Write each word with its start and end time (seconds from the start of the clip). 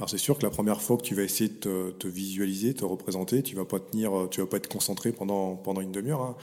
Alors 0.00 0.08
c'est 0.08 0.16
sûr 0.16 0.38
que 0.38 0.44
la 0.44 0.48
première 0.48 0.80
fois 0.80 0.96
que 0.96 1.02
tu 1.02 1.14
vas 1.14 1.24
essayer 1.24 1.50
de 1.50 1.56
te, 1.56 1.90
te 1.90 2.08
visualiser, 2.08 2.72
te 2.72 2.86
représenter, 2.86 3.42
tu 3.42 3.54
vas 3.54 3.66
pas 3.66 3.78
tenir, 3.78 4.10
tu 4.30 4.40
vas 4.40 4.46
pas 4.46 4.56
être 4.56 4.66
concentré 4.66 5.12
pendant 5.12 5.56
pendant 5.56 5.82
une 5.82 5.92
demi-heure. 5.92 6.22
Hein. 6.22 6.36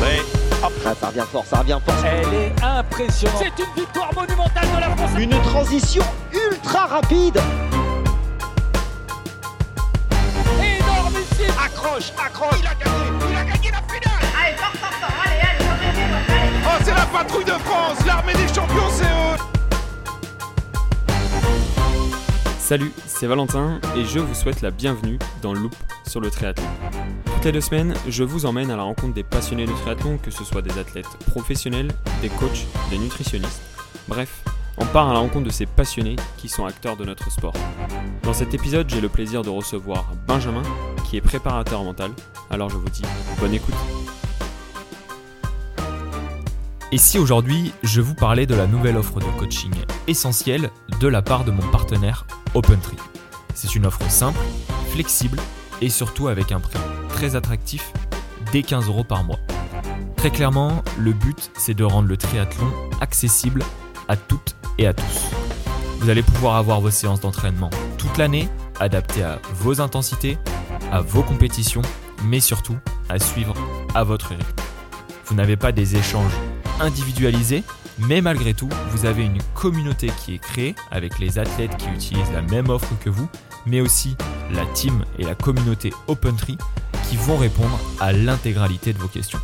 Ouais. 0.00 0.22
Ah, 0.62 0.94
ça 0.98 1.08
revient 1.08 1.26
fort, 1.30 1.44
ça 1.44 1.58
revient 1.58 1.78
fort. 1.84 1.94
Elle 2.06 2.32
est 2.32 2.62
impressionnante. 2.62 3.36
C'est 3.38 3.62
une 3.62 3.82
victoire 3.82 4.14
monumentale 4.14 4.66
de 4.74 4.80
la 4.80 4.96
France. 4.96 5.10
Une 5.18 5.42
transition 5.42 6.04
ultra 6.32 6.86
rapide. 6.86 7.38
Énormissime. 10.56 11.54
Accroche, 11.62 12.12
accroche. 12.16 12.60
Il 12.60 12.66
a 12.66 12.74
gagné, 12.82 13.30
il 13.30 13.36
a 13.36 13.44
gagné 13.44 13.70
la 13.72 13.82
finale. 13.82 14.24
Allez, 14.42 14.56
fort, 14.56 14.72
fort, 14.72 14.90
fort. 14.90 15.22
Allez, 15.22 15.38
allez, 15.38 15.66
allez. 15.68 16.64
Oh, 16.64 16.82
c'est 16.82 16.94
la 16.94 17.04
patrouille 17.04 17.44
de 17.44 17.50
France. 17.50 17.98
L'armée 18.06 18.32
des 18.32 18.48
champions, 18.48 18.88
c'est 18.90 19.04
eux. 19.04 19.53
Salut, 22.64 22.92
c'est 23.06 23.26
Valentin 23.26 23.78
et 23.94 24.06
je 24.06 24.18
vous 24.18 24.32
souhaite 24.32 24.62
la 24.62 24.70
bienvenue 24.70 25.18
dans 25.42 25.52
Loop 25.52 25.74
sur 26.08 26.18
le 26.22 26.30
triathlon. 26.30 26.64
Toutes 27.26 27.44
les 27.44 27.52
deux 27.52 27.60
semaines, 27.60 27.92
je 28.08 28.24
vous 28.24 28.46
emmène 28.46 28.70
à 28.70 28.76
la 28.76 28.84
rencontre 28.84 29.12
des 29.12 29.22
passionnés 29.22 29.66
de 29.66 29.72
triathlon, 29.72 30.16
que 30.16 30.30
ce 30.30 30.44
soit 30.44 30.62
des 30.62 30.78
athlètes 30.78 31.18
professionnels, 31.26 31.90
des 32.22 32.30
coachs, 32.30 32.64
des 32.88 32.96
nutritionnistes. 32.96 33.60
Bref, 34.08 34.42
on 34.78 34.86
part 34.86 35.10
à 35.10 35.12
la 35.12 35.18
rencontre 35.18 35.44
de 35.44 35.52
ces 35.52 35.66
passionnés 35.66 36.16
qui 36.38 36.48
sont 36.48 36.64
acteurs 36.64 36.96
de 36.96 37.04
notre 37.04 37.30
sport. 37.30 37.52
Dans 38.22 38.32
cet 38.32 38.54
épisode, 38.54 38.88
j'ai 38.88 39.02
le 39.02 39.10
plaisir 39.10 39.42
de 39.42 39.50
recevoir 39.50 40.10
Benjamin, 40.26 40.62
qui 41.04 41.18
est 41.18 41.20
préparateur 41.20 41.84
mental. 41.84 42.12
Alors 42.48 42.70
je 42.70 42.78
vous 42.78 42.88
dis 42.88 43.02
bonne 43.40 43.52
écoute. 43.52 43.74
Et 46.94 46.98
si 46.98 47.18
aujourd'hui 47.18 47.72
je 47.82 48.00
vous 48.00 48.14
parlais 48.14 48.46
de 48.46 48.54
la 48.54 48.68
nouvelle 48.68 48.96
offre 48.96 49.18
de 49.18 49.24
coaching 49.36 49.72
essentielle 50.06 50.70
de 51.00 51.08
la 51.08 51.22
part 51.22 51.44
de 51.44 51.50
mon 51.50 51.68
partenaire 51.72 52.24
OpenTree 52.54 52.96
C'est 53.52 53.74
une 53.74 53.84
offre 53.84 54.08
simple, 54.08 54.38
flexible 54.90 55.40
et 55.80 55.88
surtout 55.88 56.28
avec 56.28 56.52
un 56.52 56.60
prix 56.60 56.78
très 57.08 57.34
attractif 57.34 57.92
dès 58.52 58.62
15 58.62 58.86
euros 58.86 59.02
par 59.02 59.24
mois. 59.24 59.40
Très 60.16 60.30
clairement, 60.30 60.84
le 60.96 61.12
but 61.12 61.50
c'est 61.58 61.74
de 61.74 61.82
rendre 61.82 62.06
le 62.06 62.16
triathlon 62.16 62.72
accessible 63.00 63.64
à 64.06 64.16
toutes 64.16 64.54
et 64.78 64.86
à 64.86 64.94
tous. 64.94 65.24
Vous 65.98 66.10
allez 66.10 66.22
pouvoir 66.22 66.54
avoir 66.54 66.80
vos 66.80 66.90
séances 66.90 67.22
d'entraînement 67.22 67.70
toute 67.98 68.18
l'année, 68.18 68.48
adaptées 68.78 69.24
à 69.24 69.40
vos 69.52 69.80
intensités, 69.80 70.38
à 70.92 71.00
vos 71.00 71.24
compétitions, 71.24 71.82
mais 72.24 72.38
surtout 72.38 72.76
à 73.08 73.18
suivre 73.18 73.54
à 73.96 74.04
votre 74.04 74.28
rythme. 74.28 74.44
Vous 75.26 75.34
n'avez 75.34 75.56
pas 75.56 75.72
des 75.72 75.96
échanges 75.96 76.34
individualisés, 76.80 77.62
mais 77.98 78.20
malgré 78.20 78.54
tout, 78.54 78.68
vous 78.90 79.06
avez 79.06 79.24
une 79.24 79.42
communauté 79.54 80.10
qui 80.24 80.34
est 80.34 80.38
créée 80.38 80.74
avec 80.90 81.18
les 81.18 81.38
athlètes 81.38 81.76
qui 81.76 81.88
utilisent 81.88 82.32
la 82.32 82.42
même 82.42 82.68
offre 82.68 82.92
que 83.00 83.10
vous, 83.10 83.28
mais 83.66 83.80
aussi 83.80 84.16
la 84.52 84.66
team 84.66 85.04
et 85.18 85.24
la 85.24 85.34
communauté 85.34 85.92
OpenTree 86.06 86.58
qui 87.08 87.16
vont 87.16 87.36
répondre 87.36 87.78
à 88.00 88.12
l'intégralité 88.12 88.92
de 88.92 88.98
vos 88.98 89.08
questions. 89.08 89.40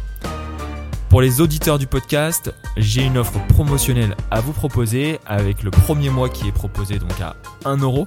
Pour 1.08 1.22
les 1.22 1.40
auditeurs 1.40 1.78
du 1.78 1.88
podcast, 1.88 2.54
j'ai 2.76 3.02
une 3.02 3.18
offre 3.18 3.44
promotionnelle 3.48 4.16
à 4.30 4.40
vous 4.40 4.52
proposer 4.52 5.18
avec 5.26 5.64
le 5.64 5.72
premier 5.72 6.08
mois 6.08 6.28
qui 6.28 6.46
est 6.46 6.52
proposé 6.52 7.00
donc 7.00 7.20
à 7.20 7.34
1 7.64 7.78
euro, 7.78 8.06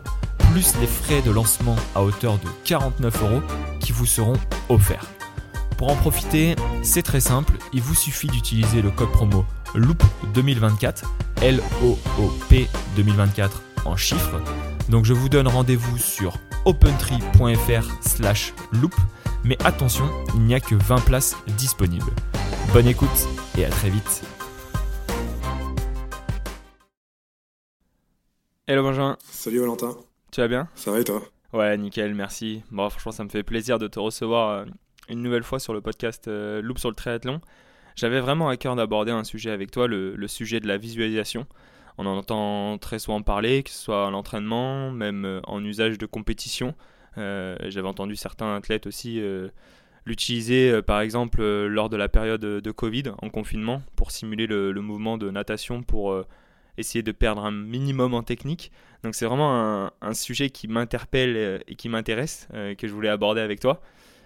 plus 0.51 0.73
les 0.79 0.87
frais 0.87 1.21
de 1.21 1.29
lancement 1.29 1.75
à 1.95 2.03
hauteur 2.03 2.35
de 2.35 2.47
49 2.63 3.23
euros 3.23 3.41
qui 3.81 3.91
vous 3.91 4.05
seront 4.05 4.37
offerts. 4.69 5.05
Pour 5.83 5.91
en 5.91 5.97
profiter, 5.97 6.55
c'est 6.81 7.01
très 7.01 7.19
simple, 7.19 7.57
il 7.73 7.81
vous 7.81 7.93
suffit 7.93 8.27
d'utiliser 8.27 8.81
le 8.81 8.89
code 8.89 9.11
promo 9.11 9.43
LOOP 9.75 10.01
2024, 10.33 11.03
L-O-O-P 11.41 12.69
2024 12.95 13.61
en 13.83 13.97
chiffres. 13.97 14.41
Donc 14.87 15.03
je 15.03 15.11
vous 15.11 15.27
donne 15.27 15.49
rendez-vous 15.49 15.97
sur 15.97 16.37
opentree.fr 16.63 18.01
slash 18.01 18.53
loop, 18.71 18.95
mais 19.43 19.61
attention, 19.65 20.05
il 20.35 20.43
n'y 20.43 20.55
a 20.55 20.61
que 20.61 20.73
20 20.73 21.03
places 21.03 21.35
disponibles. 21.57 22.13
Bonne 22.71 22.87
écoute 22.87 23.27
et 23.57 23.65
à 23.65 23.69
très 23.69 23.89
vite. 23.89 24.23
Hello 28.67 28.83
Benjamin, 28.83 29.17
Salut 29.29 29.59
Valentin, 29.59 29.97
tu 30.31 30.39
vas 30.39 30.47
bien? 30.47 30.69
Ça 30.75 30.91
va 30.91 31.01
et 31.01 31.03
toi? 31.03 31.21
Ouais, 31.51 31.77
nickel, 31.77 32.15
merci. 32.15 32.63
Bon, 32.71 32.89
franchement, 32.89 33.11
ça 33.11 33.25
me 33.25 33.29
fait 33.29 33.43
plaisir 33.43 33.79
de 33.79 33.89
te 33.89 33.99
recevoir 33.99 34.49
euh, 34.49 34.65
une 35.09 35.21
nouvelle 35.21 35.43
fois 35.43 35.59
sur 35.59 35.73
le 35.73 35.81
podcast 35.81 36.27
euh, 36.27 36.61
Loop 36.61 36.79
sur 36.79 36.89
le 36.89 36.95
triathlon. 36.95 37.41
J'avais 37.95 38.19
vraiment 38.19 38.49
à 38.49 38.57
cœur 38.57 38.75
d'aborder 38.75 39.11
un 39.11 39.23
sujet 39.23 39.51
avec 39.51 39.69
toi, 39.69 39.87
le, 39.87 40.27
sujet 40.27 40.59
de 40.59 40.67
la 40.67 40.77
visualisation. 40.77 41.45
On 41.97 42.07
en 42.07 42.17
entend 42.17 42.77
très 42.79 42.97
souvent 42.97 43.21
parler, 43.21 43.61
que 43.61 43.69
ce 43.69 43.77
soit 43.77 44.07
à 44.07 44.09
l'entraînement, 44.09 44.91
même 44.91 45.25
euh, 45.25 45.41
en 45.43 45.63
usage 45.63 45.97
de 45.97 46.05
compétition. 46.07 46.73
Euh, 47.19 47.55
J'avais 47.67 47.87
entendu 47.87 48.15
certains 48.15 48.55
athlètes 48.55 48.87
aussi 48.87 49.21
l'utiliser, 50.05 50.81
par 50.81 51.01
exemple, 51.01 51.43
lors 51.43 51.89
de 51.89 51.95
la 51.95 52.09
période 52.09 52.41
de 52.41 52.71
Covid, 52.71 53.03
en 53.21 53.29
confinement, 53.29 53.83
pour 53.95 54.11
simuler 54.11 54.47
le, 54.47 54.73
mouvement 54.73 55.19
de 55.19 55.29
natation, 55.29 55.83
pour 55.83 56.19
essayer 56.77 57.03
de 57.03 57.11
perdre 57.11 57.45
un 57.45 57.51
minimum 57.51 58.15
en 58.15 58.23
technique. 58.23 58.71
Donc 59.03 59.13
c'est 59.13 59.25
vraiment 59.25 59.91
un, 60.01 60.13
sujet 60.13 60.49
qui 60.49 60.67
m'interpelle 60.67 61.63
et 61.67 61.75
qui 61.75 61.87
m'intéresse, 61.87 62.47
que 62.51 62.87
je 62.87 62.93
voulais 62.93 63.09
aborder 63.09 63.41
avec 63.41 63.59
toi. 63.59 63.81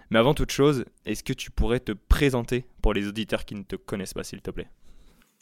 Mais 0.09 0.19
avant 0.19 0.34
toute 0.34 0.51
chose, 0.51 0.85
est-ce 1.06 1.23
que 1.23 1.34
tu 1.34 1.51
pourrais 1.51 1.79
te 1.79 1.91
présenter 1.91 2.66
pour 2.81 2.94
les 2.94 3.07
auditeurs 3.07 3.44
qui 3.45 3.56
ne 3.56 3.63
te 3.63 3.75
connaissent 3.75 4.13
pas, 4.13 4.23
s'il 4.23 4.41
te 4.41 4.51
plaît? 4.51 4.69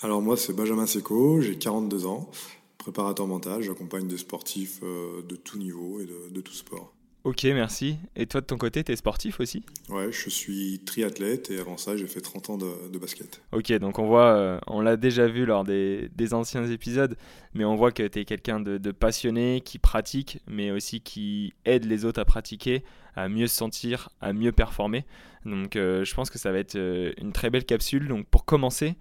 Alors 0.02 0.22
moi 0.22 0.36
c'est 0.38 0.54
Benjamin 0.54 0.88
Seco, 0.88 1.40
j'ai 1.40 1.58
42 1.58 2.06
ans, 2.06 2.30
préparateur 2.78 3.28
mental, 3.28 3.62
j'accompagne 3.62 4.08
des 4.08 4.18
sportifs 4.18 4.80
euh, 4.84 5.22
de 5.22 5.36
tout 5.36 5.58
niveau 5.58 6.00
et 6.02 6.06
de, 6.06 6.30
de 6.32 6.42
tout 6.42 6.54
sport. 6.54 6.95
Ok, 7.26 7.44
merci. 7.46 7.98
Et 8.16 8.28
toi 8.28 8.40
de 8.40 8.46
ton 8.46 8.56
côté, 8.56 8.84
t'es 8.84 8.96
sportif 8.96 9.40
aussi? 9.40 9.64
Ouais, 9.90 10.12
je 10.12 10.30
suis 10.30 10.80
triathlète 10.86 11.50
et 11.50 11.58
avant 11.58 11.76
ça 11.76 11.98
j'ai 11.98 12.06
fait 12.06 12.22
30 12.22 12.52
ans 12.52 12.58
de, 12.60 12.68
de 12.94 13.00
basket. 13.00 13.42
Ok, 13.52 13.74
donc 13.80 13.98
on 13.98 14.06
voit, 14.06 14.36
euh, 14.36 14.60
on 14.68 14.80
l'a 14.80 14.96
déjà 14.96 15.26
vu 15.26 15.44
lors 15.48 15.64
des, 15.64 16.12
des 16.14 16.36
anciens 16.36 16.68
épisodes, 16.68 17.18
mais 17.56 17.66
on 17.66 17.74
voit 17.74 17.92
que 17.92 18.04
tu 18.08 18.20
es 18.20 18.26
quelqu'un 18.26 18.60
de, 18.60 18.78
de 18.78 18.92
passionné, 18.92 19.62
qui 19.66 19.80
pratique, 19.80 20.40
mais 20.46 20.70
aussi 20.70 21.02
qui 21.02 21.56
aide 21.66 21.86
les 21.86 22.06
autres 22.06 22.22
à 22.22 22.26
pratiquer, 22.26 22.84
à 23.16 23.28
mieux 23.28 23.48
se 23.48 23.56
sentir, 23.56 24.10
à 24.22 24.32
mieux 24.32 24.52
performer. 24.52 25.04
Donc 25.46 25.78
euh, 25.78 26.06
je 26.06 26.14
pense 26.14 26.30
que 26.30 26.38
ça 26.38 26.52
va 26.52 26.60
être 26.60 26.76
euh, 26.76 27.12
une 27.20 27.34
très 27.34 27.50
belle 27.50 27.66
capsule. 27.66 28.08
Donc 28.08 28.28
pour 28.28 28.46
commencer, 28.46 28.98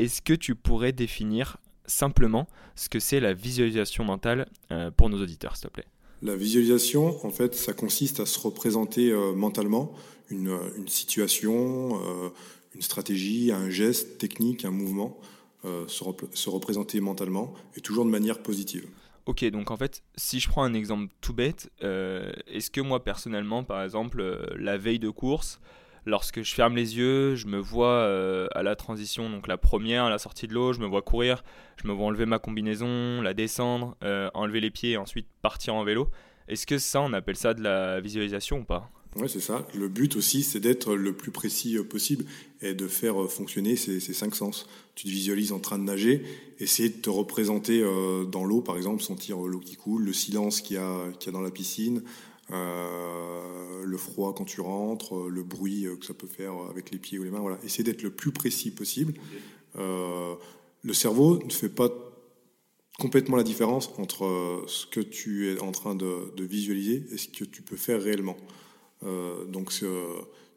est-ce 0.00 0.20
que 0.20 0.32
tu 0.32 0.56
pourrais 0.56 0.90
définir 0.90 1.58
simplement 1.86 2.48
ce 2.74 2.88
que 2.88 2.98
c'est 2.98 3.20
la 3.20 3.34
visualisation 3.34 4.02
mentale 4.02 4.48
pour 4.96 5.08
nos 5.08 5.22
auditeurs, 5.22 5.56
s'il 5.56 5.68
te 5.68 5.72
plaît? 5.74 5.86
La 6.20 6.34
visualisation, 6.34 7.24
en 7.24 7.30
fait, 7.30 7.54
ça 7.54 7.72
consiste 7.72 8.20
à 8.20 8.26
se 8.26 8.38
représenter 8.40 9.10
euh, 9.10 9.34
mentalement 9.34 9.92
une, 10.30 10.48
euh, 10.48 10.86
situation, 10.86 12.00
euh, 12.02 12.28
une 12.74 12.82
stratégie, 12.82 13.52
un 13.52 13.70
geste 13.70 14.18
technique, 14.18 14.64
un 14.64 14.70
mouvement, 14.70 15.18
se, 15.64 16.04
se 16.32 16.50
représenter 16.50 17.00
mentalement 17.00 17.52
et 17.76 17.80
toujours 17.80 18.04
de 18.04 18.10
manière 18.10 18.42
positive. 18.42 18.86
Ok, 19.26 19.44
donc 19.46 19.70
en 19.70 19.76
fait, 19.76 20.02
si 20.16 20.38
je 20.38 20.48
prends 20.48 20.62
un 20.62 20.72
exemple 20.72 21.12
tout 21.20 21.34
bête, 21.34 21.68
est-ce 21.80 22.70
que 22.70 22.80
moi 22.80 23.02
personnellement, 23.02 23.64
par 23.64 23.82
exemple, 23.82 24.22
la 24.56 24.78
veille 24.78 25.00
de 25.00 25.10
course, 25.10 25.60
lorsque 26.06 26.42
je 26.42 26.54
ferme 26.54 26.76
les 26.76 26.96
yeux, 26.96 27.34
je 27.34 27.46
me 27.46 27.58
vois 27.58 27.88
euh, 27.88 28.48
à 28.52 28.62
la 28.62 28.76
transition, 28.76 29.30
donc 29.30 29.46
la 29.46 29.58
première, 29.58 30.04
à 30.04 30.10
la 30.10 30.18
sortie 30.18 30.46
de 30.46 30.54
l'eau, 30.54 30.72
je 30.72 30.80
me 30.80 30.86
vois 30.86 31.02
courir, 31.02 31.42
je 31.82 31.88
me 31.88 31.92
vois 31.92 32.06
enlever 32.06 32.26
ma 32.26 32.38
combinaison, 32.38 33.20
la 33.22 33.34
descendre, 33.34 33.96
euh, 34.02 34.30
enlever 34.34 34.60
les 34.60 34.70
pieds 34.70 34.92
et 34.92 34.96
ensuite 34.96 35.26
partir 35.42 35.74
en 35.74 35.84
vélo. 35.84 36.08
Est-ce 36.48 36.66
que 36.66 36.78
ça, 36.78 37.00
on 37.00 37.12
appelle 37.12 37.36
ça 37.36 37.54
de 37.54 37.62
la 37.62 38.00
visualisation 38.00 38.60
ou 38.60 38.64
pas? 38.64 38.90
Ouais, 39.16 39.28
c'est 39.28 39.40
ça. 39.40 39.66
Le 39.74 39.88
but 39.88 40.16
aussi, 40.16 40.42
c'est 40.42 40.60
d'être 40.60 40.94
le 40.94 41.12
plus 41.12 41.30
précis 41.30 41.76
euh, 41.76 41.82
possible 41.82 42.24
et 42.60 42.74
de 42.74 42.86
faire 42.88 43.30
fonctionner 43.30 43.76
ces, 43.76 44.00
cinq 44.00 44.34
sens. 44.34 44.66
Tu 44.94 45.06
te 45.06 45.10
visualises 45.10 45.52
en 45.52 45.60
train 45.60 45.78
de 45.78 45.84
nager, 45.84 46.22
essayer 46.58 46.88
de 46.88 46.96
te 46.96 47.10
représenter 47.10 47.84
dans 48.32 48.44
l'eau, 48.44 48.60
par 48.60 48.76
exemple, 48.76 49.00
sentir 49.00 49.38
l'eau 49.38 49.60
qui 49.60 49.76
coule, 49.76 50.04
le 50.04 50.12
silence 50.12 50.60
qu'il 50.60 50.76
y 50.76 50.80
y 50.80 50.82
a 50.82 51.30
dans 51.30 51.40
la 51.40 51.52
piscine, 51.52 52.02
euh, 52.50 53.84
le 53.84 53.96
froid 53.96 54.34
quand 54.34 54.44
tu 54.44 54.60
rentres, 54.60 55.16
euh, 55.16 55.28
le 55.28 55.42
bruit 55.42 55.86
euh, 55.86 55.96
que 55.96 56.06
ça 56.06 56.14
peut 56.14 56.26
faire 56.26 56.52
avec 56.70 56.90
les 56.90 56.98
pieds 56.98 57.18
ou 57.18 57.24
les 57.24 57.30
mains. 57.30 57.40
Voilà. 57.40 57.58
Essayer 57.64 57.84
d'être 57.84 58.02
le 58.02 58.10
plus 58.10 58.32
précis 58.32 58.70
possible. 58.70 59.14
Euh, 59.76 60.34
le 60.82 60.94
cerveau 60.94 61.38
ne 61.42 61.50
fait 61.50 61.68
pas 61.68 61.90
complètement 62.98 63.36
la 63.36 63.44
différence 63.44 63.90
entre 63.98 64.64
ce 64.66 64.86
que 64.86 65.00
tu 65.00 65.52
es 65.52 65.60
en 65.60 65.72
train 65.72 65.94
de, 65.94 66.32
de 66.36 66.44
visualiser 66.44 67.04
et 67.12 67.16
ce 67.16 67.28
que 67.28 67.44
tu 67.44 67.62
peux 67.62 67.76
faire 67.76 68.02
réellement. 68.02 68.36
Euh, 69.04 69.44
donc 69.44 69.72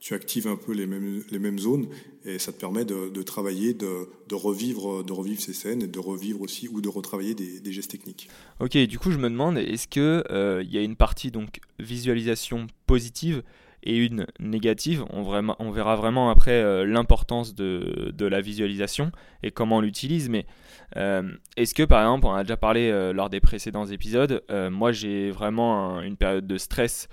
tu 0.02 0.16
actives 0.16 0.48
un 0.48 0.56
peu 0.56 0.74
les 0.74 0.88
mêmes, 0.88 1.24
les 1.30 1.40
mêmes 1.40 1.60
zones 1.60 1.88
et 2.26 2.40
ça 2.40 2.52
te 2.52 2.60
permet 2.60 2.86
de, 2.86 3.22
travailler, 3.22 3.76
de, 3.76 4.08
revivre, 4.34 5.04
de 5.04 5.14
revivre 5.14 5.40
ces 5.40 5.54
scènes 5.54 5.84
et 5.84 5.88
de 5.88 6.00
revivre 6.00 6.42
aussi 6.42 6.68
ou 6.68 6.82
de 6.82 6.90
retravailler 6.90 7.36
des, 7.36 7.72
gestes 7.72 7.92
techniques. 7.92 8.28
Ok, 8.60 8.76
du 8.78 8.98
coup, 8.98 9.12
je 9.12 9.18
me 9.18 9.30
demande, 9.30 9.60
est-ce 9.60 9.88
que 9.88 10.24
euh, 10.32 10.64
il 10.66 10.74
y 10.74 10.80
a 10.80 10.82
une 10.82 10.96
partie 10.96 11.30
donc 11.30 11.60
visualisation 11.80 12.66
positive 12.88 13.44
et 13.84 13.98
une 13.98 14.28
négative. 14.40 15.04
On, 15.10 15.24
verra 15.72 15.96
vraiment 15.96 16.30
après 16.30 16.52
euh, 16.52 16.86
l'importance 16.86 17.56
de, 17.56 18.14
la 18.20 18.42
visualisation 18.42 19.12
et 19.44 19.52
comment 19.52 19.78
on 19.78 19.82
l'utilise. 19.82 20.30
Mais 20.30 20.46
euh, 20.98 21.32
est-ce 21.58 21.74
que, 21.74 21.84
par 21.84 22.02
exemple, 22.02 22.28
on 22.28 22.34
a 22.34 22.44
déjà 22.44 22.58
parlé 22.58 22.90
euh, 22.90 23.14
lors 23.14 23.30
des 23.30 23.40
précédents 23.40 23.86
épisodes, 23.86 24.44
moi 24.72 24.92
j'ai 24.92 25.32
vraiment 25.32 26.02
une 26.02 26.18
période 26.18 26.48
de 26.48 26.58
stress 26.58 27.08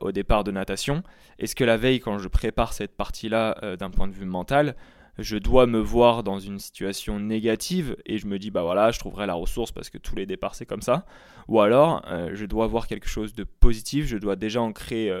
au 0.00 0.12
départ 0.12 0.44
de 0.44 0.50
natation. 0.50 1.02
Est-ce 1.38 1.54
que 1.54 1.64
la 1.64 1.78
veille, 1.78 2.00
quand 2.00 2.18
je 2.18 2.28
prépare 2.28 2.74
cette 2.74 2.94
partie-là 2.94 3.76
d'un 3.78 3.90
point 3.90 4.06
de 4.06 4.12
vue 4.12 4.26
mental, 4.26 4.76
je 5.18 5.36
dois 5.38 5.66
me 5.66 5.78
voir 5.78 6.22
dans 6.22 6.38
une 6.38 6.58
situation 6.58 7.18
négative 7.18 7.96
et 8.04 8.18
je 8.18 8.26
me 8.26 8.38
dis 8.38 8.50
bah 8.50 8.62
voilà 8.62 8.90
je 8.90 8.98
trouverai 8.98 9.26
la 9.26 9.34
ressource 9.34 9.70
parce 9.70 9.90
que 9.90 9.98
tous 9.98 10.16
les 10.16 10.24
départs 10.24 10.54
c'est 10.54 10.64
comme 10.64 10.80
ça 10.80 11.04
ou 11.48 11.60
alors 11.60 12.02
je 12.32 12.46
dois 12.46 12.66
voir 12.66 12.86
quelque 12.86 13.08
chose 13.08 13.34
de 13.34 13.44
positif 13.44 14.06
je 14.06 14.16
dois 14.16 14.36
déjà 14.36 14.62
en 14.62 14.72
créer 14.72 15.14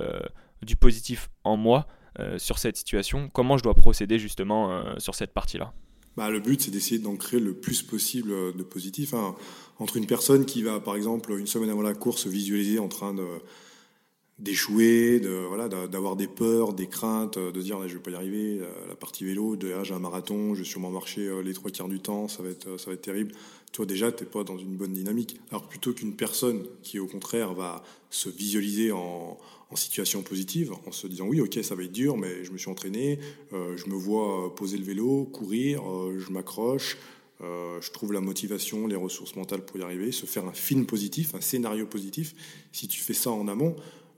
du 0.62 0.76
positif 0.76 1.30
en 1.44 1.56
moi 1.56 1.86
euh, 2.18 2.38
sur 2.38 2.58
cette 2.58 2.76
situation 2.76 3.28
Comment 3.32 3.56
je 3.56 3.62
dois 3.62 3.74
procéder 3.74 4.18
justement 4.18 4.70
euh, 4.70 4.94
sur 4.98 5.14
cette 5.14 5.32
partie-là? 5.32 5.72
Bah, 6.16 6.28
le 6.28 6.40
but, 6.40 6.60
c'est 6.60 6.70
d'essayer 6.70 6.98
d'en 6.98 7.16
créer 7.16 7.40
le 7.40 7.54
plus 7.54 7.82
possible 7.82 8.32
euh, 8.32 8.52
de 8.52 8.62
positif. 8.62 9.14
Hein. 9.14 9.34
Entre 9.78 9.96
une 9.96 10.06
personne 10.06 10.44
qui 10.44 10.62
va, 10.62 10.78
par 10.78 10.94
exemple, 10.94 11.32
une 11.38 11.46
semaine 11.46 11.70
avant 11.70 11.82
la 11.82 11.94
course, 11.94 12.26
visualiser 12.26 12.78
en 12.78 12.88
train 12.88 13.14
de, 13.14 13.24
d'échouer, 14.42 15.20
de 15.20 15.30
voilà, 15.48 15.68
d'avoir 15.68 16.16
des 16.16 16.26
peurs, 16.26 16.74
des 16.74 16.88
craintes, 16.88 17.38
de 17.38 17.62
dire 17.62 17.88
je 17.88 17.94
vais 17.94 18.02
pas 18.02 18.10
y 18.10 18.14
arriver, 18.14 18.60
la 18.88 18.94
partie 18.94 19.24
vélo, 19.24 19.56
de 19.56 19.68
là, 19.68 19.84
j'ai 19.84 19.94
un 19.94 20.00
marathon, 20.00 20.54
je 20.54 20.60
vais 20.60 20.68
sûrement 20.68 20.90
marcher 20.90 21.30
les 21.42 21.54
trois 21.54 21.70
quarts 21.70 21.88
du 21.88 22.00
temps, 22.00 22.28
ça 22.28 22.42
va 22.42 22.50
être, 22.50 22.78
ça 22.78 22.86
va 22.86 22.94
être 22.94 23.02
terrible. 23.02 23.32
Toi 23.72 23.86
déjà, 23.86 24.12
t'es 24.12 24.26
pas 24.26 24.44
dans 24.44 24.58
une 24.58 24.76
bonne 24.76 24.92
dynamique. 24.92 25.40
Alors 25.50 25.66
plutôt 25.66 25.94
qu'une 25.94 26.14
personne 26.14 26.66
qui 26.82 26.98
au 26.98 27.06
contraire 27.06 27.54
va 27.54 27.82
se 28.10 28.28
visualiser 28.28 28.92
en, 28.92 29.38
situation 29.74 30.20
positive, 30.20 30.74
en 30.86 30.92
se 30.92 31.06
disant 31.06 31.26
oui, 31.26 31.40
ok, 31.40 31.58
ça 31.62 31.74
va 31.74 31.82
être 31.82 31.92
dur, 31.92 32.18
mais 32.18 32.44
je 32.44 32.52
me 32.52 32.58
suis 32.58 32.70
entraîné, 32.70 33.18
euh, 33.54 33.74
je 33.78 33.86
me 33.86 33.94
vois 33.94 34.54
poser 34.54 34.76
le 34.76 34.84
vélo, 34.84 35.24
courir, 35.24 35.90
euh, 35.90 36.18
je 36.18 36.30
m'accroche. 36.30 36.98
Euh, 37.40 37.80
je 37.80 37.90
trouve 37.90 38.12
la 38.12 38.20
motivation, 38.20 38.86
les 38.86 38.96
ressources 38.96 39.34
mentales 39.34 39.64
pour 39.64 39.78
y 39.78 39.82
arriver, 39.82 40.12
se 40.12 40.26
faire 40.26 40.44
un 40.44 40.52
film 40.52 40.84
positif, 40.84 41.34
un 41.34 41.40
scénario 41.40 41.86
positif. 41.86 42.34
Si 42.70 42.86
tu 42.86 43.00
fais 43.00 43.14
ça 43.14 43.30
en 43.30 43.48
amont, 43.48 43.74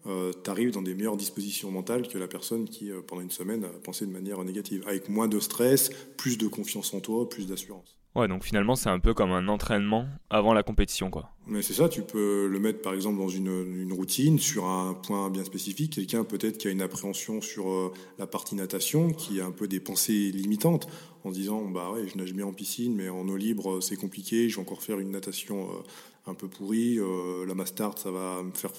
euh, 0.06 0.33
tu 0.43 0.51
arrives 0.51 0.71
dans 0.71 0.83
des 0.83 0.95
meilleures 0.95 1.17
dispositions 1.17 1.71
mentales 1.71 2.09
que 2.09 2.19
la 2.19 2.29
personne 2.29 2.69
qui, 2.69 2.91
euh, 2.91 3.01
pendant 3.06 3.23
une 3.23 3.31
semaine, 3.31 3.65
a 3.65 3.69
pensé 3.69 4.06
de 4.06 4.12
manière 4.12 4.43
négative, 4.45 4.85
avec 4.87 5.09
moins 5.09 5.29
de 5.29 5.41
stress, 5.41 5.91
plus 6.17 6.37
de 6.37 6.47
confiance 6.47 6.93
en 6.93 7.01
toi, 7.01 7.29
plus 7.29 7.47
d'assurance. 7.47 7.99
Ouais, 8.15 8.29
donc 8.29 8.45
finalement, 8.45 8.77
c'est 8.77 8.91
un 8.91 9.01
peu 9.01 9.12
comme 9.12 9.33
un 9.33 9.49
entraînement 9.49 10.06
avant 10.31 10.53
la 10.53 10.62
compétition, 10.62 11.11
quoi. 11.11 11.31
Mais 11.49 11.62
c'est 11.62 11.73
ça, 11.73 11.89
tu 11.89 12.03
peux 12.03 12.47
le 12.47 12.61
mettre 12.61 12.81
par 12.81 12.95
exemple 12.95 13.19
dans 13.19 13.29
une, 13.29 13.49
une 13.77 13.93
routine, 13.93 14.39
sur 14.39 14.67
un 14.67 14.95
point 14.95 15.31
bien 15.31 15.43
spécifique. 15.43 15.95
Quelqu'un 15.95 16.23
peut-être 16.23 16.59
qui 16.59 16.69
a 16.69 16.71
une 16.71 16.83
appréhension 16.83 17.41
sur 17.41 17.69
euh, 17.71 17.93
la 18.19 18.29
partie 18.29 18.55
natation, 18.55 19.12
qui 19.12 19.41
a 19.41 19.47
un 19.47 19.50
peu 19.50 19.67
des 19.67 19.81
pensées 19.81 20.31
limitantes, 20.31 20.87
en 21.25 21.31
disant 21.31 21.62
bah 21.62 21.91
ouais, 21.91 22.07
je 22.07 22.17
nage 22.17 22.35
bien 22.35 22.47
en 22.47 22.53
piscine, 22.53 22.95
mais 22.95 23.09
en 23.09 23.27
eau 23.27 23.37
libre 23.37 23.81
c'est 23.81 23.97
compliqué, 23.97 24.49
je 24.49 24.57
vais 24.57 24.62
encore 24.62 24.83
faire 24.83 25.00
une 25.00 25.11
natation 25.11 25.69
un 26.27 26.35
peu 26.35 26.49
pourrie, 26.49 26.99
la 27.47 27.55
mastart 27.55 27.97
ça 27.97 28.11
va 28.11 28.43
me 28.43 28.53
faire 28.53 28.73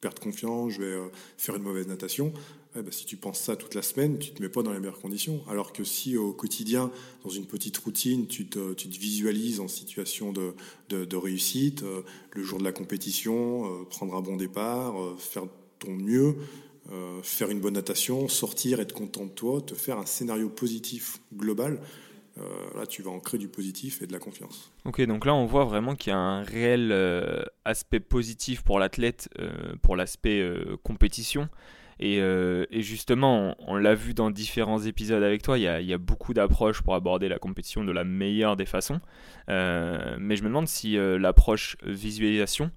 perdre 0.00 0.20
confiance, 0.20 0.72
je 0.72 0.80
vais 0.80 0.86
euh, 0.86 1.08
faire 1.36 1.56
une 1.56 1.62
mauvaise 1.62 1.86
natation. 1.86 2.32
bah, 2.74 2.82
si 2.90 3.04
tu 3.04 3.16
penses 3.16 3.40
ça 3.40 3.56
toute 3.56 3.74
la 3.74 3.82
semaine, 3.82 4.18
tu 4.18 4.30
te 4.30 4.42
mets 4.42 4.48
pas 4.48 4.62
dans 4.62 4.72
les 4.72 4.78
meilleures 4.78 5.00
conditions. 5.00 5.42
Alors 5.48 5.72
que 5.72 5.84
si 5.84 6.16
au 6.16 6.32
quotidien, 6.32 6.90
dans 7.24 7.30
une 7.30 7.46
petite 7.46 7.76
routine, 7.78 8.26
tu 8.26 8.46
te, 8.46 8.74
visualises 8.88 9.60
en 9.60 9.68
situation 9.68 10.32
de, 10.32 10.54
de, 10.88 11.16
réussite, 11.16 11.82
euh, 11.82 12.02
le 12.32 12.42
jour 12.42 12.58
de 12.58 12.64
la 12.64 12.72
compétition, 12.72 13.66
euh, 13.66 13.84
prendre 13.84 14.14
un 14.14 14.22
bon 14.22 14.36
départ, 14.36 14.94
faire 15.18 15.44
ton 15.78 15.92
mieux, 15.92 16.36
faire 17.22 17.50
une 17.50 17.60
bonne 17.60 17.74
natation, 17.74 18.26
sortir, 18.26 18.80
être 18.80 18.92
content 18.92 19.24
de 19.24 19.30
toi, 19.30 19.60
te 19.60 19.74
faire 19.74 19.98
un 19.98 20.06
scénario 20.06 20.48
positif 20.48 21.20
global, 21.32 21.80
là, 22.36 22.86
tu 22.86 23.02
vas 23.02 23.10
en 23.10 23.20
créer 23.20 23.38
du 23.38 23.48
positif 23.48 24.02
et 24.02 24.06
de 24.06 24.12
la 24.12 24.18
confiance. 24.18 24.72
Ok, 24.84 25.00
donc 25.02 25.24
là, 25.26 25.34
on 25.34 25.46
voit 25.46 25.64
vraiment 25.64 25.94
qu'il 25.94 26.10
y 26.10 26.14
a 26.14 26.18
un 26.18 26.42
réel 26.42 26.90
euh, 26.92 27.42
aspect 27.64 28.00
positif 28.00 28.62
pour 28.62 28.78
l'athlète, 28.78 29.28
euh, 29.38 29.74
pour 29.82 29.96
l'aspect 29.96 30.42
compétition. 30.82 31.48
Et, 32.02 32.22
justement, 32.80 33.54
on, 33.58 33.76
l'a 33.76 33.94
vu 33.94 34.14
dans 34.14 34.30
différents 34.30 34.80
épisodes 34.80 35.22
avec 35.22 35.42
toi, 35.42 35.58
il 35.58 35.64
y 35.64 35.92
a 35.92 35.98
beaucoup 35.98 36.32
d'approches 36.32 36.80
pour 36.80 36.94
aborder 36.94 37.28
la 37.28 37.38
compétition 37.38 37.84
de 37.84 37.92
la 37.92 38.04
meilleure 38.04 38.56
des 38.56 38.64
façons. 38.64 39.00
mais 39.48 40.36
je 40.36 40.42
me 40.42 40.48
demande 40.48 40.66
si 40.66 40.96
l'approche 40.96 41.76
visualisation, 41.82 42.70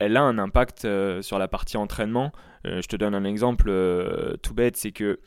elle 0.00 0.16
a 0.16 0.22
un 0.22 0.38
impact 0.38 0.88
sur 1.20 1.38
la 1.38 1.46
partie 1.46 1.76
entraînement. 1.76 2.32
je 2.64 2.86
te 2.88 2.96
donne 2.96 3.14
un 3.14 3.22
exemple 3.22 3.70
tout 4.42 4.54
bête, 4.54 4.76
c'est 4.76 4.90
que, 4.90 5.20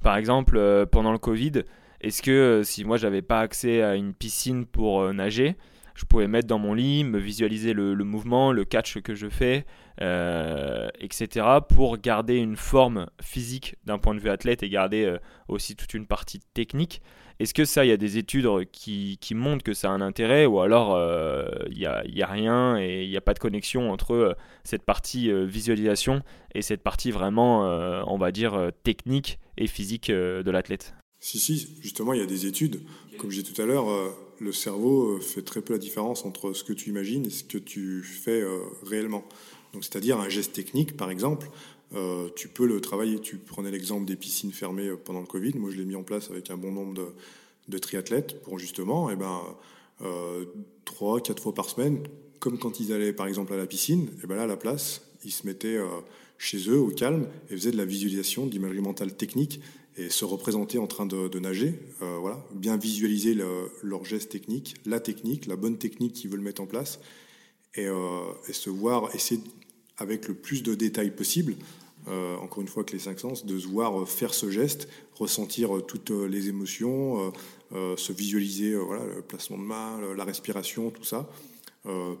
par 0.00 0.16
exemple, 0.16 0.86
pendant 0.92 1.10
le 1.10 1.18
Covid, 1.18 1.64
est-ce 2.02 2.20
que 2.20 2.30
euh, 2.30 2.64
si 2.64 2.84
moi 2.84 2.96
j'avais 2.96 3.22
pas 3.22 3.40
accès 3.40 3.80
à 3.82 3.94
une 3.94 4.12
piscine 4.12 4.66
pour 4.66 5.02
euh, 5.02 5.12
nager, 5.12 5.56
je 5.94 6.04
pouvais 6.04 6.26
mettre 6.26 6.48
dans 6.48 6.58
mon 6.58 6.74
lit, 6.74 7.04
me 7.04 7.18
visualiser 7.18 7.74
le, 7.74 7.94
mouvement, 7.96 8.50
le 8.50 8.64
catch 8.64 9.00
que 9.00 9.14
je 9.14 9.28
fais, 9.28 9.66
euh, 10.00 10.88
etc. 10.98 11.46
pour 11.68 11.98
garder 11.98 12.36
une 12.36 12.56
forme 12.56 13.06
physique 13.20 13.76
d'un 13.84 13.98
point 13.98 14.14
de 14.14 14.20
vue 14.20 14.30
athlète 14.30 14.62
et 14.62 14.68
garder 14.68 15.16
aussi 15.48 15.76
toute 15.76 15.92
une 15.94 16.06
partie 16.06 16.40
technique? 16.54 17.02
Est-ce 17.38 17.52
que 17.52 17.66
ça, 17.66 17.84
il 17.84 17.88
y 17.88 17.92
a 17.92 17.98
des 17.98 18.16
études 18.16 18.48
qui, 18.72 19.18
montrent 19.34 19.62
que 19.62 19.74
ça 19.74 19.90
a 19.90 19.92
un 19.92 20.00
intérêt 20.00 20.46
ou 20.46 20.60
alors 20.60 20.98
il 21.70 21.76
n'y 21.76 21.84
a, 21.84 22.02
a, 22.02 22.32
rien 22.32 22.78
et 22.78 23.04
il 23.04 23.10
n'y 23.10 23.16
a 23.18 23.20
pas 23.20 23.34
de 23.34 23.38
connexion 23.38 23.92
entre 23.92 24.34
cette 24.64 24.84
partie 24.84 25.30
visualisation 25.44 26.22
et 26.54 26.62
cette 26.62 26.82
partie 26.82 27.10
vraiment, 27.10 27.64
on 28.06 28.16
va 28.16 28.32
dire, 28.32 28.70
technique 28.82 29.38
et 29.58 29.66
physique 29.66 30.10
de 30.10 30.50
l'athlète? 30.50 30.94
Si, 31.22 31.38
si, 31.38 31.68
justement, 31.80 32.12
il 32.14 32.18
y 32.18 32.22
a 32.22 32.26
des 32.26 32.46
études. 32.46 32.80
Comme 33.16 33.30
je 33.30 33.40
disais 33.40 33.54
tout 33.54 33.62
à 33.62 33.64
l'heure, 33.64 33.88
euh, 33.88 34.10
le 34.40 34.50
cerveau 34.50 35.12
euh, 35.12 35.20
fait 35.20 35.42
très 35.42 35.62
peu 35.62 35.72
la 35.72 35.78
différence 35.78 36.24
entre 36.24 36.52
ce 36.52 36.64
que 36.64 36.72
tu 36.72 36.90
imagines 36.90 37.24
et 37.24 37.30
ce 37.30 37.44
que 37.44 37.58
tu 37.58 38.02
fais 38.02 38.40
euh, 38.42 38.58
réellement. 38.84 39.24
Donc, 39.72 39.84
c'est-à-dire 39.84 40.18
un 40.18 40.28
geste 40.28 40.52
technique, 40.52 40.96
par 40.96 41.10
exemple, 41.10 41.48
tu 42.36 42.48
peux 42.48 42.66
le 42.66 42.80
travailler. 42.80 43.20
Tu 43.20 43.36
prenais 43.36 43.70
l'exemple 43.70 44.06
des 44.06 44.16
piscines 44.16 44.50
fermées 44.50 44.90
pendant 45.04 45.20
le 45.20 45.26
Covid. 45.26 45.52
Moi, 45.58 45.70
je 45.70 45.76
l'ai 45.76 45.84
mis 45.84 45.94
en 45.94 46.02
place 46.02 46.30
avec 46.30 46.50
un 46.50 46.56
bon 46.56 46.72
nombre 46.72 47.12
de, 47.68 47.78
triathlètes 47.78 48.42
pour 48.42 48.58
justement, 48.58 49.10
eh 49.10 49.16
ben, 49.16 49.40
trois, 50.86 51.20
quatre 51.20 51.42
fois 51.42 51.54
par 51.54 51.68
semaine, 51.68 52.02
comme 52.40 52.58
quand 52.58 52.80
ils 52.80 52.94
allaient 52.94 53.12
par 53.12 53.26
exemple 53.26 53.52
à 53.52 53.58
la 53.58 53.66
piscine, 53.66 54.04
et 54.04 54.20
eh 54.24 54.26
ben 54.26 54.36
là, 54.36 54.44
à 54.44 54.46
la 54.46 54.56
place, 54.56 55.02
ils 55.22 55.32
se 55.32 55.46
mettaient 55.46 55.78
chez 56.38 56.70
eux 56.70 56.80
au 56.80 56.88
calme 56.88 57.26
et 57.50 57.56
faisaient 57.56 57.72
de 57.72 57.76
la 57.76 57.84
visualisation, 57.84 58.46
d'imagerie 58.46 58.80
mentale 58.80 59.14
technique 59.14 59.60
et 59.96 60.08
se 60.08 60.24
représenter 60.24 60.78
en 60.78 60.86
train 60.86 61.06
de, 61.06 61.38
nager, 61.38 61.78
euh, 62.00 62.16
voilà, 62.18 62.44
bien 62.52 62.76
visualiser 62.76 63.34
le, 63.34 63.70
leur 63.82 64.04
geste 64.04 64.30
technique, 64.30 64.76
la 64.86 65.00
technique, 65.00 65.46
la 65.46 65.56
bonne 65.56 65.76
technique 65.76 66.14
qu'ils 66.14 66.30
veulent 66.30 66.40
mettre 66.40 66.62
en 66.62 66.66
place, 66.66 66.98
et, 67.74 67.86
euh, 67.86 68.20
se 68.50 68.70
voir, 68.70 69.14
essayer 69.14 69.40
avec 69.98 70.28
le 70.28 70.34
plus 70.34 70.62
de 70.62 70.74
détails 70.74 71.10
possible, 71.10 71.56
euh, 72.08 72.36
encore 72.36 72.62
une 72.62 72.68
fois 72.68 72.84
que 72.84 72.92
les 72.92 72.98
cinq 72.98 73.20
sens, 73.20 73.44
de 73.44 73.58
se 73.58 73.66
voir 73.66 74.08
faire 74.08 74.32
ce 74.32 74.50
geste, 74.50 74.88
ressentir 75.14 75.70
toutes 75.86 76.10
les 76.10 76.48
émotions, 76.48 77.32
se 77.70 78.12
visualiser 78.12 78.74
voilà, 78.74 79.04
le 79.14 79.22
placement 79.22 79.58
de 79.58 79.62
main, 79.62 80.00
la 80.16 80.24
respiration, 80.24 80.90
tout 80.90 81.04
ça, 81.04 81.30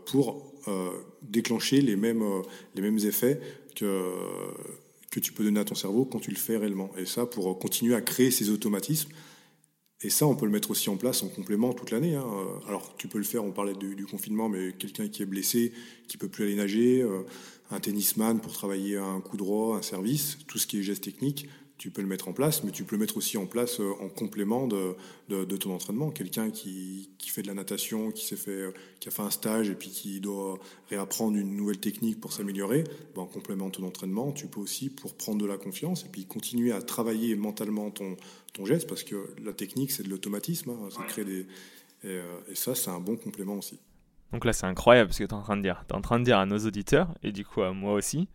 pour 0.06 0.52
déclencher 1.22 1.80
les 1.80 1.96
mêmes, 1.96 2.22
les 2.76 2.82
mêmes 2.82 2.98
effets 2.98 3.40
que 3.74 4.12
que 5.12 5.20
tu 5.20 5.32
peux 5.32 5.44
donner 5.44 5.60
à 5.60 5.64
ton 5.64 5.74
cerveau 5.74 6.06
quand 6.06 6.18
tu 6.18 6.30
le 6.30 6.36
fais 6.36 6.56
réellement. 6.56 6.90
Et 6.96 7.04
ça, 7.04 7.26
pour 7.26 7.56
continuer 7.58 7.94
à 7.94 8.00
créer 8.00 8.30
ces 8.30 8.50
automatismes. 8.50 9.10
Et 10.00 10.10
ça, 10.10 10.26
on 10.26 10.34
peut 10.34 10.46
le 10.46 10.50
mettre 10.50 10.70
aussi 10.72 10.88
en 10.90 10.96
place 10.96 11.22
en 11.22 11.28
complément 11.28 11.72
toute 11.74 11.92
l'année. 11.92 12.16
Hein. 12.16 12.26
Alors, 12.66 12.96
tu 12.96 13.06
peux 13.06 13.18
le 13.18 13.24
faire, 13.24 13.44
on 13.44 13.52
parlait 13.52 13.74
du, 13.74 14.06
confinement, 14.06 14.48
mais 14.48 14.72
quelqu'un 14.72 15.06
qui 15.08 15.22
est 15.22 15.26
blessé, 15.26 15.72
qui 16.08 16.16
peut 16.16 16.28
plus 16.28 16.44
aller 16.44 16.56
nager, 16.56 17.02
euh, 17.02 17.22
un 17.70 17.78
tennisman 17.78 18.40
pour 18.40 18.52
travailler 18.52 18.96
un 18.96 19.20
coup 19.20 19.36
droit, 19.36 19.76
un 19.76 19.82
service, 19.82 20.38
tout 20.48 20.58
ce 20.58 20.66
qui 20.66 20.80
est 20.80 20.82
geste 20.82 21.04
technique, 21.04 21.46
tu 21.82 21.90
peux 21.90 22.00
le 22.00 22.06
mettre 22.06 22.28
en 22.28 22.32
place, 22.32 22.62
mais 22.62 22.70
tu 22.70 22.84
peux 22.84 22.94
le 22.94 23.00
mettre 23.00 23.16
aussi 23.16 23.36
en 23.36 23.46
place 23.46 23.80
euh, 23.80 23.90
en 24.00 24.08
complément 24.08 24.68
de, 24.68 24.94
de, 25.28 25.56
ton 25.56 25.74
entraînement. 25.74 26.12
Quelqu'un 26.12 26.52
qui, 26.52 27.10
qui, 27.18 27.28
fait 27.28 27.42
de 27.42 27.48
la 27.48 27.54
natation, 27.54 28.12
qui, 28.12 28.24
fait, 28.36 28.50
euh, 28.52 28.70
qui 29.00 29.08
a 29.08 29.10
fait 29.10 29.22
un 29.22 29.30
stage 29.30 29.68
et 29.68 29.74
puis 29.74 29.90
qui 29.90 30.20
doit 30.20 30.60
réapprendre 30.90 31.36
une 31.36 31.56
nouvelle 31.56 31.80
technique 31.80 32.20
pour 32.20 32.32
s'améliorer, 32.32 32.84
ben, 33.16 33.22
en 33.22 33.26
complément 33.26 33.66
de 33.66 33.72
ton 33.72 33.82
entraînement, 33.82 34.30
tu 34.30 34.46
peux 34.46 34.60
aussi, 34.60 34.90
pour 34.90 35.16
prendre 35.16 35.42
de 35.42 35.46
la 35.46 35.56
confiance 35.56 36.04
et 36.04 36.08
puis 36.08 36.24
continuer 36.24 36.70
à 36.70 36.80
travailler 36.80 37.34
mentalement 37.34 37.90
ton, 37.90 38.16
ton 38.52 38.64
geste, 38.64 38.88
parce 38.88 39.02
que 39.02 39.34
la 39.44 39.52
technique, 39.52 39.90
c'est 39.90 40.04
de 40.04 40.08
l'automatisme, 40.08 40.70
hein, 40.70 40.88
ça 40.88 41.02
crée 41.08 41.24
des, 41.24 41.48
euh, 42.04 42.22
et, 42.48 42.54
ça, 42.54 42.76
c'est 42.76 42.90
un 42.90 43.00
bon 43.00 43.16
complément 43.16 43.54
aussi. 43.54 43.80
Donc 44.32 44.44
là, 44.44 44.52
c'est 44.52 44.66
incroyable 44.66 45.12
ce 45.12 45.18
que 45.18 45.24
tu 45.24 45.30
es 45.30 45.34
en 45.34 45.42
train 45.42 45.56
de 45.56 45.62
dire. 45.62 45.82
Tu 45.88 45.94
es 45.94 45.98
en 45.98 46.00
train 46.00 46.20
de 46.20 46.24
dire 46.24 46.38
à 46.38 46.46
nos 46.46 46.58
auditeurs, 46.58 47.12
et 47.24 47.32
du 47.32 47.44
coup 47.44 47.62
à 47.62 47.72
moi 47.72 47.94
aussi, 47.94 48.28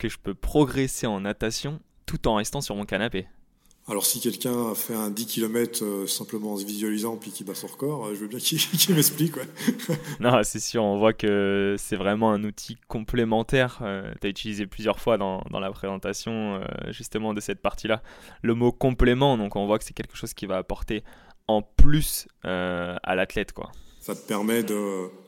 que 0.00 0.08
je 0.08 0.18
peux 0.18 0.34
progresser 0.34 1.06
en 1.06 1.20
natation 1.20 1.80
tout 2.08 2.26
en 2.26 2.36
restant 2.36 2.60
sur 2.60 2.74
mon 2.74 2.86
canapé. 2.86 3.28
Alors 3.86 4.04
si 4.04 4.20
quelqu'un 4.20 4.72
a 4.72 4.74
fait 4.74 4.94
un 4.94 5.08
10 5.10 5.26
km 5.26 5.82
euh, 5.82 6.06
simplement 6.06 6.52
en 6.52 6.56
se 6.58 6.66
visualisant 6.66 7.16
puis 7.16 7.30
qui 7.30 7.42
bat 7.42 7.54
son 7.54 7.68
record, 7.68 8.06
euh, 8.06 8.14
je 8.14 8.20
veux 8.20 8.26
bien 8.26 8.38
qu'il 8.38 8.58
m'explique. 8.94 9.36
Ouais. 9.36 9.48
Non, 10.20 10.42
c'est 10.42 10.60
sûr, 10.60 10.82
on 10.84 10.98
voit 10.98 11.14
que 11.14 11.76
c'est 11.78 11.96
vraiment 11.96 12.30
un 12.32 12.44
outil 12.44 12.76
complémentaire. 12.88 13.78
tu 14.20 14.26
as 14.26 14.30
utilisé 14.30 14.66
plusieurs 14.66 15.00
fois 15.00 15.16
dans, 15.16 15.42
dans 15.50 15.60
la 15.60 15.70
présentation 15.70 16.56
euh, 16.56 16.92
justement 16.92 17.32
de 17.32 17.40
cette 17.40 17.62
partie-là 17.62 18.02
le 18.42 18.54
mot 18.54 18.72
complément, 18.72 19.38
donc 19.38 19.56
on 19.56 19.66
voit 19.66 19.78
que 19.78 19.84
c'est 19.84 19.94
quelque 19.94 20.16
chose 20.16 20.34
qui 20.34 20.44
va 20.44 20.58
apporter 20.58 21.02
en 21.46 21.62
plus 21.62 22.28
euh, 22.44 22.94
à 23.02 23.14
l'athlète. 23.14 23.52
quoi. 23.52 23.72
Ça 24.08 24.14
te 24.14 24.26
permet 24.26 24.64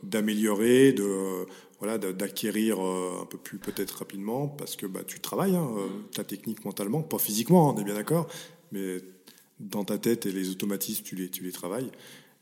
d'améliorer, 0.03 0.95
de 0.95 1.45
voilà, 1.81 1.99
d'acquérir 1.99 2.83
euh, 2.83 3.21
un 3.21 3.27
peu 3.27 3.37
plus 3.37 3.59
peut-être 3.59 3.91
rapidement 3.91 4.49
parce 4.49 4.75
que 4.75 4.87
bah, 4.87 5.01
tu 5.07 5.21
travailles 5.21 5.55
hein, 5.55 5.69
euh, 5.77 5.89
ta 6.15 6.25
technique 6.25 6.65
mentalement, 6.65 7.03
pas 7.03 7.19
physiquement, 7.19 7.75
on 7.75 7.79
est 7.79 7.85
bien 7.85 7.93
d'accord, 7.93 8.27
mais 8.73 9.03
dans 9.59 9.85
ta 9.85 9.99
tête 9.99 10.25
et 10.25 10.33
les 10.33 10.49
automatismes, 10.49 11.05
tu 11.05 11.15
les, 11.15 11.29
tu 11.29 11.45
les 11.45 11.53
travailles. 11.53 11.91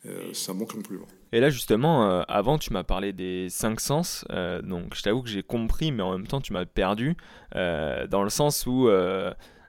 Euh, 0.06 0.30
c'est 0.32 0.52
un 0.52 0.54
bon 0.54 0.64
complément. 0.64 1.08
Et 1.32 1.40
là, 1.40 1.50
justement, 1.50 2.08
avant, 2.28 2.56
tu 2.56 2.72
m'as 2.72 2.84
parlé 2.84 3.12
des 3.12 3.48
cinq 3.50 3.80
sens. 3.80 4.24
donc, 4.62 4.94
je 4.94 5.02
t'avoue 5.02 5.22
que 5.22 5.28
j'ai 5.28 5.42
compris, 5.42 5.90
mais 5.90 6.04
en 6.04 6.12
même 6.12 6.28
temps, 6.28 6.40
tu 6.40 6.52
m'as 6.52 6.66
perdu. 6.66 7.16
dans 7.52 8.22
le 8.22 8.30
sens 8.30 8.64
où, 8.64 8.88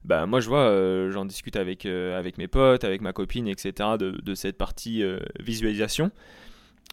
bah, 0.05 0.27
moi, 0.27 0.39
je 0.39 0.47
vois, 0.49 1.09
j'en 1.09 1.25
discute 1.25 1.55
avec, 1.55 1.87
avec 1.87 2.37
mes 2.37 2.47
potes, 2.47 2.83
avec 2.83 3.01
ma 3.01 3.11
copine, 3.11 3.47
etc., 3.47 3.97
de, 3.97 4.35
cette 4.35 4.59
partie 4.59 5.03
visualisation. 5.39 6.11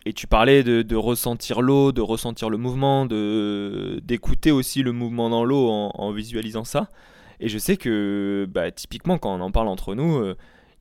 Et 0.04 0.12
tu 0.12 0.26
parlais 0.26 0.62
de, 0.62 0.96
ressentir 0.96 1.62
l'eau, 1.62 1.90
de 1.90 2.00
ressentir 2.00 2.48
le 2.48 2.58
mouvement, 2.58 3.06
de 3.06 4.00
d'écouter 4.04 4.52
aussi 4.52 4.82
le 4.82 4.92
mouvement 4.92 5.30
dans 5.30 5.44
l'eau 5.44 5.68
en, 5.68 6.12
visualisant 6.12 6.64
ça. 6.64 6.88
Et 7.40 7.48
je 7.48 7.58
sais 7.58 7.76
que, 7.76 8.46
bah, 8.48 8.70
typiquement, 8.70 9.18
quand 9.18 9.34
on 9.34 9.40
en 9.40 9.50
parle 9.50 9.68
entre 9.68 9.94
nous, 9.94 10.16
euh, 10.18 10.36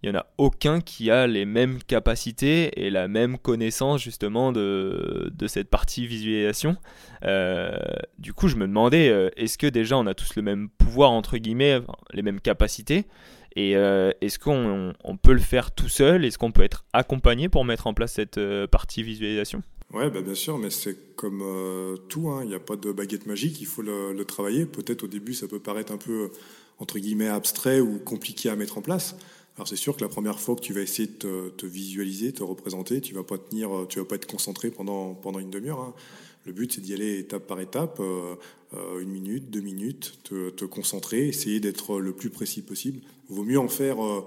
il 0.06 0.12
n'y 0.12 0.16
en 0.16 0.20
a 0.20 0.28
aucun 0.38 0.82
qui 0.82 1.10
a 1.10 1.26
les 1.26 1.46
mêmes 1.46 1.80
capacités 1.82 2.86
et 2.86 2.92
la 2.92 3.08
même 3.08 3.40
connaissance 3.40 4.02
justement 4.02 4.52
de, 4.52 5.32
de 5.34 5.48
cette 5.48 5.70
partie 5.70 6.06
visualisation. 6.06 6.78
Euh, 7.24 7.76
du 8.20 8.32
coup, 8.32 8.48
je 8.48 8.56
me 8.56 8.68
demandais, 8.68 9.10
euh, 9.10 9.30
est-ce 9.36 9.58
que 9.58 9.66
déjà 9.66 9.98
on 9.98 10.06
a 10.06 10.14
tous 10.14 10.36
le 10.36 10.44
même 10.44 10.70
pouvoir, 10.70 11.12
entre 11.12 11.38
guillemets, 11.38 11.80
les 12.14 12.22
mêmes 12.22 12.40
capacités? 12.40 13.06
Et 13.56 13.76
euh, 13.76 14.12
est-ce 14.22 14.40
qu'on 14.40 14.94
on 15.04 15.18
peut 15.18 15.34
le 15.34 15.40
faire 15.40 15.72
tout 15.74 15.90
seul? 15.90 16.26
Est-ce 16.26 16.38
qu'on 16.38 16.52
peut 16.52 16.64
être 16.64 16.86
accompagné 16.94 17.50
pour 17.50 17.66
mettre 17.66 17.88
en 17.88 17.94
place 17.94 18.14
cette 18.14 18.38
euh, 18.38 18.68
partie 18.68 19.04
visualisation? 19.04 19.64
Ouais, 19.94 20.10
bah 20.10 20.22
bien 20.22 20.36
sûr, 20.36 20.58
mais 20.58 20.72
c'est 20.72 21.16
comme 21.16 21.42
euh, 21.44 21.96
tout, 22.10 22.30
hein, 22.30 22.42
il 22.44 22.50
n'y 22.50 22.56
a 22.56 22.60
pas 22.60 22.76
de 22.76 22.92
baguette 22.92 23.28
magique, 23.28 23.62
il 23.62 23.66
faut 23.68 23.82
le, 23.84 24.14
le 24.14 24.26
travailler. 24.26 24.66
Peut-être 24.66 25.04
au 25.04 25.08
début, 25.08 25.34
ça 25.34 25.48
peut 25.48 25.60
paraître 25.60 25.94
un 25.94 25.98
peu, 25.98 26.32
entre 26.80 26.98
guillemets, 27.00 27.28
abstrait 27.30 27.80
ou 27.80 28.00
compliqué 28.00 28.50
à 28.50 28.56
mettre 28.56 28.78
en 28.78 28.82
place. 28.82 29.16
Alors 29.56 29.68
c'est 29.68 29.78
sûr 29.78 29.96
que 29.96 30.02
la 30.02 30.10
première 30.10 30.40
fois 30.40 30.56
que 30.56 30.62
tu 30.62 30.74
vas 30.74 30.82
essayer 30.82 31.08
de 31.08 31.14
te, 31.14 31.50
te 31.50 31.66
visualiser, 31.66 32.34
te 32.34 32.44
représenter, 32.44 33.00
tu 33.00 33.14
vas 33.14 33.22
vas 33.22 34.06
pas 34.06 34.16
être 34.16 34.28
concentré 34.28 34.70
pendant, 34.70 35.14
pendant 35.14 35.40
une 35.40 35.50
demi-heure. 35.50 35.80
hein. 35.80 35.94
Le 36.46 36.54
but, 36.54 36.72
c'est 36.72 36.82
d'y 36.82 36.94
aller 36.94 37.18
étape 37.18 37.48
par 37.48 37.60
étape, 37.60 37.98
euh, 38.00 38.36
euh, 38.76 39.00
une 39.00 39.10
minute, 39.10 39.50
deux 39.50 39.62
minutes, 39.62 40.20
te, 40.24 40.66
concentrer, 40.66 41.28
essayer 41.28 41.60
d'être 41.60 42.00
le 42.00 42.14
plus 42.14 42.30
précis 42.30 42.62
possible. 42.62 43.02
Vaut 43.30 43.44
mieux 43.44 43.60
en 43.60 43.68
faire 43.68 44.04
euh, 44.04 44.26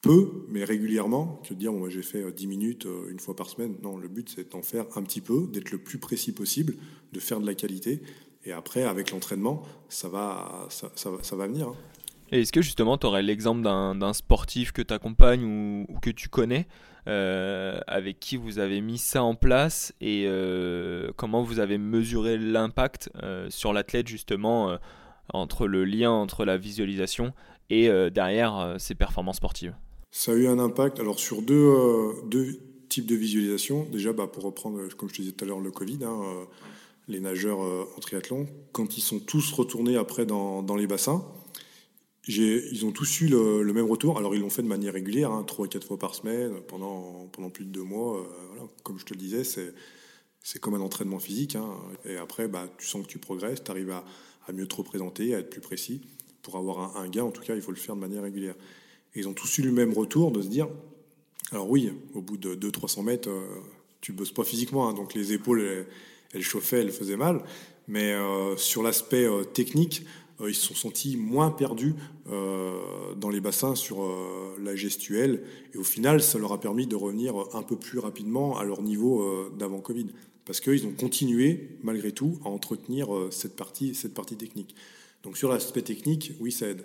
peu, 0.00 0.46
mais 0.48 0.64
régulièrement, 0.64 1.42
que 1.46 1.52
de 1.52 1.58
dire, 1.58 1.72
bon, 1.72 1.88
j'ai 1.90 2.02
fait 2.02 2.22
euh, 2.22 2.30
10 2.30 2.46
minutes 2.46 2.88
une 3.10 3.20
fois 3.20 3.36
par 3.36 3.50
semaine. 3.50 3.76
Non, 3.82 3.98
le 3.98 4.08
but, 4.08 4.32
c'est 4.34 4.52
d'en 4.52 4.62
faire 4.62 4.86
un 4.96 5.02
petit 5.02 5.20
peu, 5.20 5.46
d'être 5.52 5.72
le 5.72 5.78
plus 5.78 5.98
précis 5.98 6.32
possible, 6.32 6.74
de 7.12 7.20
faire 7.20 7.38
de 7.40 7.46
la 7.46 7.54
qualité. 7.54 8.00
Et 8.44 8.52
après, 8.52 8.84
avec 8.84 9.10
l'entraînement, 9.10 9.62
ça 9.88 10.08
va, 10.08 10.68
venir. 11.46 11.68
hein. 11.68 11.74
Est-ce 12.32 12.52
que 12.52 12.62
justement 12.62 12.96
tu 12.98 13.06
aurais 13.06 13.22
l'exemple 13.22 13.62
d'un 13.62 14.12
sportif 14.12 14.72
que 14.72 14.82
tu 14.82 14.92
accompagnes 14.94 15.84
ou 15.88 15.98
que 16.00 16.10
tu 16.10 16.28
connais 16.28 16.66
euh, 17.08 17.78
avec 17.86 18.18
qui 18.18 18.36
vous 18.36 18.58
avez 18.58 18.80
mis 18.80 18.98
ça 18.98 19.22
en 19.22 19.36
place 19.36 19.94
et 20.00 20.24
euh, 20.26 21.12
comment 21.16 21.42
vous 21.42 21.60
avez 21.60 21.78
mesuré 21.78 22.36
l'impact 22.36 23.10
euh, 23.22 23.46
sur 23.48 23.72
l'athlète 23.72 24.08
justement 24.08 24.76
entre 25.32 25.68
le 25.68 25.84
lien 25.84 26.10
entre 26.10 26.44
la 26.44 26.56
visualisation 26.56 27.32
et 27.70 27.88
derrière 28.10 28.76
ses 28.78 28.94
performances 28.94 29.36
sportives? 29.36 29.74
Ça 30.10 30.32
a 30.32 30.34
eu 30.34 30.46
un 30.46 30.58
impact 30.58 31.00
alors 31.00 31.18
sur 31.18 31.42
deux, 31.42 31.72
deux 32.26 32.58
types 32.88 33.06
de 33.06 33.16
visualisation. 33.16 33.86
Déjà, 33.90 34.12
bah, 34.12 34.28
pour 34.32 34.44
reprendre, 34.44 34.80
comme 34.96 35.08
je 35.08 35.14
te 35.14 35.22
disais 35.22 35.32
tout 35.32 35.44
à 35.44 35.48
l'heure, 35.48 35.60
le 35.60 35.70
Covid, 35.70 35.98
hein, 36.04 36.20
les 37.08 37.20
nageurs 37.20 37.58
en 37.58 38.00
triathlon, 38.00 38.46
quand 38.72 38.96
ils 38.96 39.00
sont 39.00 39.18
tous 39.18 39.52
retournés 39.52 39.96
après 39.96 40.26
dans, 40.26 40.62
dans 40.62 40.76
les 40.76 40.86
bassins, 40.86 41.24
ils 42.26 42.84
ont 42.84 42.92
tous 42.92 43.20
eu 43.20 43.28
le, 43.28 43.72
même 43.72 43.86
retour. 43.86 44.18
Alors, 44.18 44.34
ils 44.34 44.40
l'ont 44.40 44.50
fait 44.50 44.62
de 44.62 44.68
manière 44.68 44.94
régulière, 44.94 45.30
hein, 45.30 45.44
trois 45.44 45.66
à 45.66 45.68
quatre 45.68 45.86
fois 45.86 45.98
par 45.98 46.14
semaine, 46.14 46.60
pendant, 46.66 47.28
plus 47.52 47.64
de 47.64 47.70
deux 47.70 47.82
mois. 47.82 48.18
euh. 48.18 48.66
Comme 48.82 48.98
je 48.98 49.04
te 49.04 49.14
le 49.14 49.20
disais, 49.20 49.44
c'est, 49.44 50.58
comme 50.58 50.74
un 50.74 50.80
entraînement 50.80 51.20
physique. 51.20 51.54
hein. 51.56 51.68
Et 52.04 52.16
après, 52.16 52.48
bah, 52.48 52.68
tu 52.78 52.86
sens 52.86 53.06
que 53.06 53.08
tu 53.08 53.18
progresses, 53.18 53.62
tu 53.62 53.70
arrives 53.70 53.90
à, 53.90 54.04
mieux 54.52 54.66
te 54.66 54.74
représenter, 54.74 55.34
à 55.34 55.38
être 55.38 55.50
plus 55.50 55.60
précis. 55.60 56.02
Pour 56.42 56.56
avoir 56.56 56.96
un, 56.96 57.08
gain, 57.08 57.24
en 57.24 57.30
tout 57.30 57.42
cas, 57.42 57.54
il 57.54 57.62
faut 57.62 57.72
le 57.72 57.76
faire 57.76 57.94
de 57.94 58.00
manière 58.00 58.22
régulière. 58.22 58.54
Et 59.14 59.20
ils 59.20 59.28
ont 59.28 59.34
tous 59.34 59.58
eu 59.58 59.62
le 59.62 59.72
même 59.72 59.92
retour 59.92 60.32
de 60.32 60.42
se 60.42 60.48
dire, 60.48 60.68
alors 61.52 61.70
oui, 61.70 61.92
au 62.14 62.22
bout 62.22 62.36
de 62.36 62.54
200-300 62.54 63.04
mètres, 63.04 63.28
euh, 63.30 63.46
tu 64.00 64.12
bosses 64.12 64.32
pas 64.32 64.44
physiquement, 64.44 64.88
hein, 64.88 64.94
donc 64.94 65.14
les 65.14 65.32
épaules, 65.32 65.86
elles, 66.32 66.42
chauffaient, 66.42 66.80
elles 66.80 66.92
faisaient 66.92 67.16
mal. 67.16 67.42
Mais 67.88 68.12
euh, 68.12 68.56
sur 68.56 68.82
l'aspect 68.82 69.24
euh, 69.24 69.44
technique, 69.44 70.04
ils 70.40 70.54
se 70.54 70.66
sont 70.66 70.74
sentis 70.74 71.16
moins 71.16 71.50
perdus 71.50 71.94
euh, 72.28 73.14
dans 73.16 73.30
les 73.30 73.40
bassins 73.40 73.74
sur 73.74 74.02
euh, 74.02 74.56
la 74.62 74.76
gestuelle. 74.76 75.42
Et 75.74 75.78
au 75.78 75.84
final, 75.84 76.22
ça 76.22 76.38
leur 76.38 76.52
a 76.52 76.60
permis 76.60 76.86
de 76.86 76.96
revenir 76.96 77.34
un 77.54 77.62
peu 77.62 77.76
plus 77.76 77.98
rapidement 77.98 78.58
à 78.58 78.64
leur 78.64 78.82
niveau 78.82 79.22
euh, 79.22 79.52
d'avant 79.58 79.80
Covid. 79.80 80.08
Parce 80.46 80.60
qu'ils 80.60 80.86
ont 80.86 80.92
continué, 80.92 81.76
malgré 81.82 82.12
tout, 82.12 82.38
à 82.44 82.48
entretenir 82.48 83.14
euh, 83.14 83.30
cette, 83.30 83.56
partie, 83.56 83.92
technique. 84.38 84.74
Donc 85.24 85.36
sur 85.36 85.50
l'aspect 85.50 85.82
technique, 85.82 86.32
oui, 86.40 86.52
ça 86.52 86.68
aide. 86.68 86.84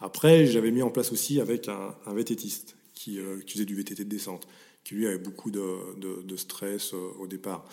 Après, 0.00 0.46
j'avais 0.46 0.70
mis 0.70 0.80
en 0.82 0.90
place 0.90 1.12
aussi 1.12 1.40
avec 1.40 1.68
un, 1.68 1.94
un 2.06 2.14
VTTiste 2.14 2.76
qui, 2.94 3.18
euh, 3.18 3.40
qui 3.40 3.54
faisait 3.54 3.64
du 3.64 3.74
VTT 3.74 4.04
de 4.04 4.08
descente, 4.08 4.46
qui 4.84 4.94
lui 4.94 5.06
avait 5.06 5.18
beaucoup 5.18 5.50
de, 5.50 6.36
stress 6.36 6.94
euh, 6.94 7.10
au 7.18 7.26
départ. 7.26 7.66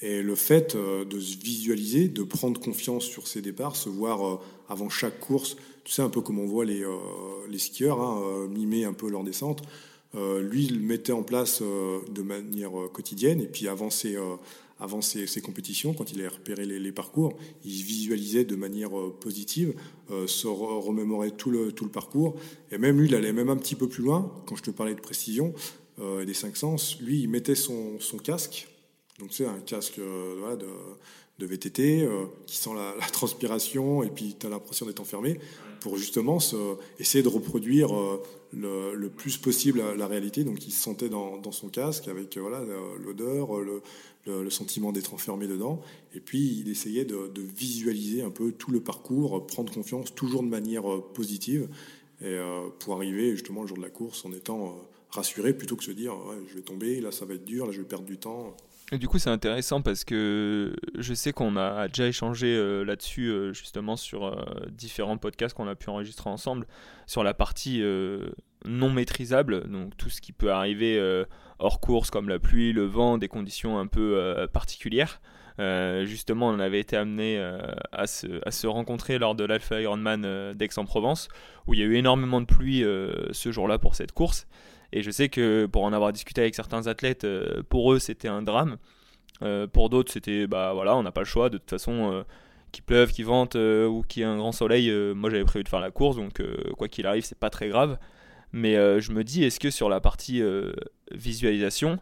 Et 0.00 0.22
le 0.22 0.34
fait 0.34 0.74
euh, 0.74 1.04
de 1.04 1.20
se 1.20 1.36
visualiser, 1.36 2.08
de 2.08 2.22
prendre 2.22 2.60
confiance 2.60 3.04
sur 3.04 3.26
ses 3.28 3.42
départs, 3.42 3.76
se 3.76 3.88
voir 3.88 4.26
euh, 4.26 4.40
avant 4.68 4.88
chaque 4.88 5.20
course, 5.20 5.56
tu 5.84 5.92
sais 5.92 6.02
un 6.02 6.08
peu 6.08 6.22
comme 6.22 6.38
on 6.38 6.46
voit 6.46 6.64
les, 6.64 6.82
euh, 6.82 6.96
les 7.48 7.58
skieurs 7.58 8.00
hein, 8.00 8.48
mimer 8.48 8.84
un 8.84 8.94
peu 8.94 9.10
leur 9.10 9.22
descente, 9.22 9.62
lui 10.14 10.66
il 10.66 10.80
le 10.80 10.86
mettait 10.86 11.12
en 11.12 11.22
place 11.22 11.62
de 11.62 12.22
manière 12.22 12.72
quotidienne. 12.92 13.40
Et 13.40 13.46
puis 13.46 13.66
avant 13.66 13.88
ses, 13.88 14.18
avant 14.78 15.00
ses, 15.00 15.26
ses 15.26 15.40
compétitions, 15.40 15.94
quand 15.94 16.12
il 16.12 16.20
avait 16.20 16.28
repéré 16.28 16.66
les, 16.66 16.92
parcours, 16.92 17.38
il 17.64 17.82
visualisait 17.82 18.44
de 18.44 18.54
manière 18.54 18.90
positive, 19.20 19.74
se 20.10 20.46
re- 20.46 20.80
remémorait 20.80 21.30
tout 21.30 21.50
le, 21.50 21.72
tout 21.72 21.84
le 21.86 21.90
parcours. 21.90 22.36
Et 22.70 22.76
même 22.76 23.00
lui 23.00 23.08
il 23.08 23.14
allait 23.14 23.32
même 23.32 23.48
un 23.48 23.56
petit 23.56 23.74
peu 23.74 23.88
plus 23.88 24.04
loin, 24.04 24.30
quand 24.46 24.54
je 24.54 24.62
te 24.62 24.70
parlais 24.70 24.94
de 24.94 25.00
précision 25.00 25.54
euh, 25.98 26.24
des 26.24 26.34
cinq 26.34 26.56
sens, 26.56 26.98
lui 27.00 27.20
il 27.20 27.28
mettait 27.28 27.54
son, 27.54 27.98
son 27.98 28.18
casque 28.18 28.68
donc 29.18 29.28
c'est 29.32 29.46
un 29.46 29.60
casque 29.60 29.98
euh, 29.98 30.56
de, 31.38 31.46
VTT 31.46 32.02
euh, 32.02 32.26
qui 32.46 32.56
sent 32.56 32.70
la, 32.74 32.94
transpiration 33.12 34.02
et 34.02 34.10
puis 34.10 34.36
tu 34.38 34.46
as 34.46 34.50
l'impression 34.50 34.86
d'être 34.86 35.00
enfermé 35.00 35.38
pour 35.80 35.96
justement 35.96 36.38
essayer 37.00 37.24
de 37.24 37.28
reproduire 37.28 37.92
euh, 37.92 38.22
le, 38.52 39.08
plus 39.08 39.36
possible 39.36 39.82
la, 39.96 40.06
réalité. 40.06 40.44
Donc 40.44 40.64
il 40.66 40.70
se 40.70 40.80
sentait 40.80 41.08
dans, 41.08 41.42
son 41.50 41.68
casque 41.68 42.06
avec 42.06 42.38
voilà 42.38 42.62
l'odeur, 43.00 43.58
le, 44.26 44.50
sentiment 44.50 44.92
d'être 44.92 45.12
enfermé 45.14 45.48
dedans. 45.48 45.80
Et 46.14 46.20
puis 46.20 46.60
il 46.60 46.68
essayait 46.68 47.04
de, 47.04 47.32
visualiser 47.36 48.22
un 48.22 48.30
peu 48.30 48.52
tout 48.52 48.70
le 48.70 48.80
parcours, 48.80 49.44
prendre 49.46 49.72
confiance 49.72 50.14
toujours 50.14 50.44
de 50.44 50.48
manière 50.48 50.84
positive 51.14 51.68
et 52.24 52.38
pour 52.78 52.94
arriver 52.94 53.32
justement 53.32 53.62
le 53.62 53.66
jour 53.66 53.78
de 53.78 53.82
la 53.82 53.90
course 53.90 54.24
en 54.24 54.32
étant 54.32 54.78
rassuré 55.10 55.52
plutôt 55.52 55.74
que 55.74 55.82
se 55.82 55.90
dire 55.90 56.14
je 56.46 56.54
vais 56.54 56.62
tomber, 56.62 57.00
là 57.00 57.10
ça 57.10 57.24
va 57.24 57.34
être 57.34 57.44
dur, 57.44 57.66
là 57.66 57.72
je 57.72 57.80
vais 57.80 57.88
perdre 57.88 58.06
du 58.06 58.18
temps. 58.18 58.54
Du 58.92 59.08
coup, 59.08 59.18
c'est 59.18 59.30
intéressant 59.30 59.80
parce 59.80 60.04
que 60.04 60.76
je 60.98 61.14
sais 61.14 61.32
qu'on 61.32 61.56
a 61.56 61.88
déjà 61.88 62.06
échangé 62.08 62.54
euh, 62.54 62.84
là-dessus, 62.84 63.28
euh, 63.28 63.54
justement, 63.54 63.96
sur 63.96 64.26
euh, 64.26 64.44
différents 64.70 65.16
podcasts 65.16 65.56
qu'on 65.56 65.66
a 65.66 65.74
pu 65.74 65.88
enregistrer 65.88 66.28
ensemble, 66.28 66.66
sur 67.06 67.24
la 67.24 67.32
partie 67.32 67.82
non 68.66 68.90
maîtrisable, 68.90 69.68
donc 69.70 69.96
tout 69.96 70.10
ce 70.10 70.20
qui 70.20 70.32
peut 70.32 70.52
arriver 70.52 71.24
hors 71.58 71.80
course, 71.80 72.10
comme 72.10 72.28
la 72.28 72.38
pluie, 72.38 72.72
le 72.72 72.84
vent, 72.84 73.18
des 73.18 73.28
conditions 73.28 73.78
un 73.78 73.86
peu 73.86 74.46
particulières. 74.52 75.20
Justement, 75.58 76.48
on 76.48 76.58
avait 76.58 76.80
été 76.80 76.96
amené 76.96 77.38
à, 77.92 78.06
se, 78.06 78.66
rencontrer 78.66 79.18
lors 79.18 79.34
de 79.34 79.44
l'Alpha 79.44 79.80
Ironman 79.80 80.52
d'Aix-en-Provence, 80.54 81.28
où 81.66 81.74
il 81.74 81.80
y 81.80 81.82
a 81.82 81.86
eu 81.86 81.96
énormément 81.96 82.40
de 82.40 82.46
pluie 82.46 82.82
ce 83.32 83.52
jour-là 83.52 83.78
pour 83.78 83.94
cette 83.94 84.12
course. 84.12 84.46
Et 84.92 85.02
je 85.02 85.10
sais 85.10 85.28
que 85.28 85.66
pour 85.66 85.84
en 85.84 85.92
avoir 85.92 86.12
discuté 86.12 86.42
avec 86.42 86.54
certains 86.54 86.86
athlètes, 86.86 87.24
euh, 87.24 87.62
pour 87.68 87.92
eux 87.92 87.98
c'était 87.98 88.28
un 88.28 88.42
drame. 88.42 88.76
Euh, 89.42 89.66
pour 89.66 89.90
d'autres 89.90 90.12
c'était 90.12 90.46
bah 90.46 90.72
voilà, 90.74 90.96
on 90.96 91.02
n'a 91.02 91.12
pas 91.12 91.22
le 91.22 91.26
choix. 91.26 91.48
De 91.48 91.58
toute 91.58 91.70
façon, 91.70 92.12
euh, 92.12 92.22
qu'il 92.72 92.84
pleuve, 92.84 93.12
qu'il 93.12 93.24
vente 93.24 93.54
ou 93.54 94.04
qu'il 94.06 94.20
y 94.20 94.24
ait 94.24 94.28
un 94.28 94.36
grand 94.36 94.52
soleil, 94.52 94.90
moi 95.14 95.30
j'avais 95.30 95.44
prévu 95.44 95.64
de 95.64 95.68
faire 95.68 95.80
la 95.80 95.90
course, 95.90 96.16
donc 96.16 96.42
quoi 96.78 96.88
qu'il 96.88 97.06
arrive, 97.06 97.24
c'est 97.24 97.38
pas 97.38 97.50
très 97.50 97.68
grave. 97.68 97.98
Mais 98.52 98.74
je 99.00 99.12
me 99.12 99.24
dis, 99.24 99.44
est-ce 99.44 99.60
que 99.60 99.70
sur 99.70 99.90
la 99.90 100.00
partie 100.00 100.42
visualisation, 101.10 101.98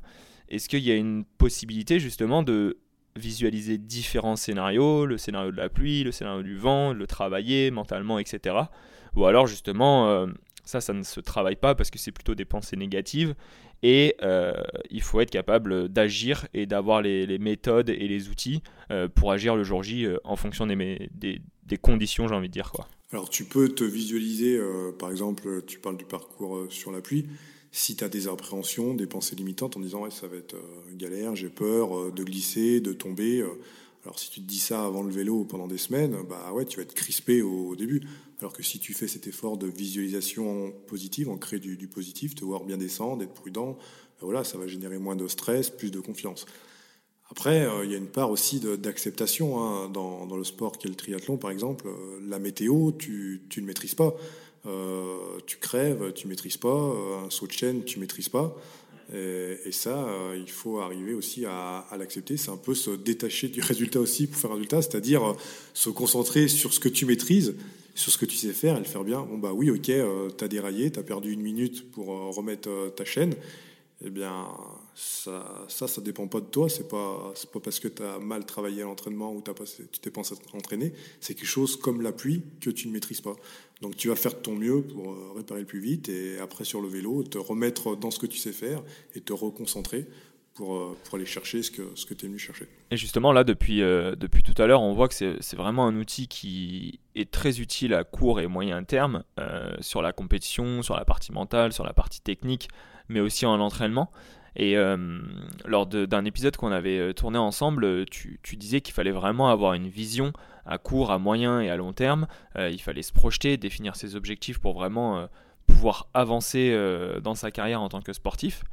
est-ce 0.48 0.68
qu'il 0.68 0.84
y 0.84 0.92
a 0.92 0.94
une 0.94 1.24
possibilité 1.24 1.98
justement 1.98 2.44
de 2.44 2.78
visualiser 3.16 3.78
différents 3.78 4.36
scénarios, 4.36 5.06
le 5.06 5.18
scénario 5.18 5.50
de 5.50 5.56
la 5.56 5.68
pluie, 5.68 6.04
le 6.04 6.12
scénario 6.12 6.44
du 6.44 6.56
vent, 6.56 6.92
le 6.92 7.06
travailler 7.08 7.72
mentalement, 7.72 8.20
etc. 8.20 8.54
Ou 9.16 9.24
alors 9.24 9.48
justement, 9.48 10.28
ça, 10.64 10.80
ça 10.80 10.92
ne 10.92 11.02
se 11.02 11.20
travaille 11.20 11.56
pas 11.56 11.74
parce 11.74 11.90
que 11.90 11.98
c'est 11.98 12.12
plutôt 12.12 12.34
des 12.34 12.44
pensées 12.44 12.76
négatives 12.76 13.34
et 13.82 14.16
euh, 14.22 14.52
il 14.90 15.02
faut 15.02 15.20
être 15.20 15.30
capable 15.30 15.88
d'agir 15.88 16.46
et 16.52 16.66
d'avoir 16.66 17.02
les, 17.02 17.38
méthodes 17.38 17.88
et 17.88 18.08
les 18.08 18.28
outils 18.28 18.62
euh, 18.90 19.08
pour 19.08 19.32
agir 19.32 19.56
le 19.56 19.64
jour 19.64 19.82
J 19.82 20.04
euh, 20.04 20.18
en 20.24 20.36
fonction 20.36 20.66
des, 20.66 21.10
des, 21.14 21.78
conditions, 21.78 22.28
j'ai 22.28 22.34
envie 22.34 22.48
de 22.48 22.52
dire. 22.52 22.72
Quoi. 22.72 22.88
Alors 23.12 23.30
tu 23.30 23.44
peux 23.44 23.68
te 23.68 23.84
visualiser, 23.84 24.60
par 24.98 25.10
exemple, 25.10 25.62
tu 25.66 25.78
parles 25.78 25.96
du 25.96 26.04
parcours 26.04 26.66
sur 26.68 26.90
la 26.90 27.00
pluie, 27.00 27.26
si 27.70 27.94
tu 27.96 28.04
as 28.04 28.08
des 28.08 28.26
appréhensions, 28.26 28.94
des 28.94 29.06
pensées 29.06 29.36
limitantes 29.36 29.76
en 29.76 29.80
disant 29.80 30.10
ça 30.10 30.26
va 30.26 30.36
être 30.36 30.56
galère, 30.94 31.36
j'ai 31.36 31.48
peur 31.48 32.12
de 32.12 32.24
glisser, 32.24 32.80
de 32.80 32.92
tomber. 32.92 33.44
Alors 34.04 34.18
si 34.18 34.30
tu 34.30 34.40
te 34.40 34.46
dis 34.46 34.58
ça 34.58 34.84
avant 34.84 35.02
le 35.02 35.12
vélo 35.12 35.44
pendant 35.44 35.66
des 35.66 35.78
semaines, 35.78 36.16
bah 36.28 36.52
ouais, 36.52 36.64
tu 36.64 36.78
vas 36.78 36.84
être 36.84 36.94
crispé 36.94 37.42
au 37.42 37.76
début. 37.76 38.00
Alors 38.40 38.54
que 38.54 38.62
si 38.62 38.78
tu 38.78 38.94
fais 38.94 39.06
cet 39.06 39.26
effort 39.26 39.58
de 39.58 39.66
visualisation 39.66 40.72
positive, 40.86 41.28
en 41.28 41.36
créer 41.36 41.60
du, 41.60 41.88
positif, 41.88 42.34
te 42.34 42.44
voir 42.44 42.64
bien 42.64 42.78
descendre, 42.78 43.22
être 43.22 43.34
prudent, 43.34 43.76
ben 44.18 44.26
voilà, 44.26 44.44
ça 44.44 44.56
va 44.56 44.66
générer 44.66 44.98
moins 44.98 45.16
de 45.16 45.28
stress, 45.28 45.68
plus 45.68 45.90
de 45.90 46.00
confiance. 46.00 46.46
Après, 47.30 47.66
euh, 47.66 47.84
il 47.84 47.92
y 47.92 47.94
a 47.94 47.98
une 47.98 48.08
part 48.08 48.30
aussi 48.30 48.60
d'acceptation 48.60 49.62
hein, 49.62 49.90
dans, 49.90 50.34
le 50.34 50.44
sport 50.44 50.78
qu'est 50.78 50.88
le 50.88 50.94
triathlon, 50.94 51.36
par 51.36 51.50
exemple. 51.50 51.86
Euh, 51.86 52.18
la 52.26 52.38
météo, 52.38 52.92
tu, 52.92 53.42
ne 53.58 53.62
maîtrises 53.62 53.94
pas. 53.94 54.14
Euh, 54.66 55.16
tu 55.46 55.58
crèves, 55.58 56.12
tu 56.14 56.26
maîtrises 56.26 56.56
pas. 56.56 56.94
un 57.24 57.30
saut 57.30 57.46
de 57.46 57.52
chaîne, 57.52 57.84
tu 57.84 58.00
maîtrises 58.00 58.30
pas. 58.30 58.56
Et, 59.12 59.72
ça, 59.72 60.08
il 60.36 60.50
faut 60.50 60.78
arriver 60.78 61.14
aussi 61.14 61.44
à, 61.44 61.84
l'accepter. 61.98 62.36
C'est 62.36 62.50
un 62.50 62.56
peu 62.56 62.74
se 62.74 62.90
détacher 62.90 63.48
du 63.48 63.60
résultat 63.60 64.00
aussi 64.00 64.26
pour 64.26 64.40
faire 64.40 64.50
un 64.50 64.54
résultat, 64.54 64.82
c'est-à-dire 64.82 65.34
se 65.74 65.90
concentrer 65.90 66.48
sur 66.48 66.72
ce 66.72 66.80
que 66.80 66.88
tu 66.88 67.06
maîtrises 67.06 67.54
sur 67.94 68.12
ce 68.12 68.18
que 68.18 68.24
tu 68.24 68.36
sais 68.36 68.52
faire 68.52 68.76
et 68.76 68.78
le 68.78 68.84
faire 68.84 69.04
bien. 69.04 69.22
Bon, 69.22 69.38
bah 69.38 69.52
oui, 69.52 69.70
ok, 69.70 69.88
euh, 69.90 70.30
tu 70.36 70.44
as 70.44 70.48
déraillé, 70.48 70.90
tu 70.90 70.98
as 70.98 71.02
perdu 71.02 71.32
une 71.32 71.42
minute 71.42 71.90
pour 71.92 72.12
euh, 72.12 72.30
remettre 72.30 72.68
euh, 72.68 72.90
ta 72.90 73.04
chaîne. 73.04 73.34
Eh 74.02 74.08
bien, 74.08 74.46
ça, 74.94 75.66
ça, 75.68 76.00
dépend 76.00 76.26
pas 76.26 76.40
de 76.40 76.46
toi. 76.46 76.70
C'est 76.70 76.88
pas, 76.88 77.34
pas 77.52 77.60
parce 77.60 77.78
que 77.78 77.88
tu 77.88 78.02
as 78.02 78.18
mal 78.18 78.46
travaillé 78.46 78.80
à 78.80 78.86
l'entraînement 78.86 79.30
ou 79.30 79.42
as 79.46 79.52
passé, 79.52 79.86
tu 79.92 80.00
t'es 80.00 80.10
pensé 80.10 80.34
entraîner. 80.54 80.94
C'est 81.20 81.34
quelque 81.34 81.46
chose 81.46 81.76
comme 81.76 82.00
la 82.00 82.12
pluie 82.12 82.42
que 82.62 82.70
tu 82.70 82.88
ne 82.88 82.94
maîtrises 82.94 83.20
pas. 83.20 83.36
Donc, 83.80 83.96
tu 83.96 84.08
vas 84.08 84.16
faire 84.16 84.34
de 84.34 84.38
ton 84.40 84.54
mieux 84.54 84.82
pour 84.82 85.34
réparer 85.34 85.60
le 85.60 85.66
plus 85.66 85.80
vite 85.80 86.08
et 86.08 86.38
après, 86.38 86.64
sur 86.64 86.80
le 86.80 86.88
vélo, 86.88 87.22
te 87.22 87.38
remettre 87.38 87.96
dans 87.96 88.10
ce 88.10 88.18
que 88.18 88.26
tu 88.26 88.36
sais 88.36 88.52
faire 88.52 88.82
et 89.14 89.20
te 89.20 89.32
reconcentrer 89.32 90.06
pour, 90.54 90.76
euh, 90.76 90.96
aller 91.12 91.26
chercher 91.26 91.62
ce 91.62 91.70
que, 91.70 91.82
ce 91.94 92.06
que 92.06 92.14
tu 92.14 92.26
es 92.26 92.28
venu 92.28 92.38
chercher. 92.38 92.66
Et 92.90 92.96
justement, 92.96 93.32
là, 93.32 93.44
depuis, 93.44 93.82
euh, 93.82 94.14
depuis 94.16 94.42
tout 94.42 94.60
à 94.60 94.66
l'heure, 94.66 94.82
on 94.82 94.92
voit 94.92 95.08
que 95.08 95.14
c'est 95.14 95.56
vraiment 95.56 95.86
un 95.86 95.96
outil 95.96 96.28
qui 96.28 97.00
est 97.14 97.30
très 97.30 97.60
utile 97.60 97.94
à 97.94 98.04
court 98.04 98.40
et 98.40 98.46
moyen 98.46 98.82
terme 98.84 99.24
euh, 99.38 99.74
sur 99.80 100.02
la 100.02 100.12
compétition, 100.12 100.82
sur 100.82 100.96
la 100.96 101.04
partie 101.04 101.32
mentale, 101.32 101.72
sur 101.72 101.84
la 101.84 101.92
partie 101.92 102.20
technique, 102.20 102.68
mais 103.08 103.20
aussi 103.20 103.46
en 103.46 103.58
entraînement. 103.60 104.10
Et 104.56 104.74
lors 105.64 105.86
d'un 105.86 106.24
épisode 106.24 106.56
qu'on 106.56 106.72
avait 106.72 107.14
tourné 107.14 107.38
ensemble, 107.38 108.04
tu, 108.06 108.40
tu 108.42 108.56
disais 108.56 108.80
qu'il 108.80 108.92
fallait 108.92 109.12
vraiment 109.12 109.48
avoir 109.48 109.74
une 109.74 109.88
vision 109.88 110.32
à 110.66 110.78
court, 110.78 111.12
à 111.12 111.18
moyen 111.18 111.60
et 111.60 111.70
à 111.70 111.76
long 111.76 111.92
terme. 111.92 112.26
il 112.56 112.80
fallait 112.80 113.02
se 113.02 113.12
projeter, 113.12 113.56
définir 113.56 113.94
ses 113.94 114.16
objectifs 114.16 114.58
pour 114.58 114.74
vraiment 114.74 115.28
pouvoir 115.66 116.08
avancer 116.14 116.76
dans 117.22 117.36
sa 117.36 117.50
carrière 117.50 117.80
en 117.80 117.88
tant 117.88 118.00
que 118.00 118.12
sportif. 118.12 118.64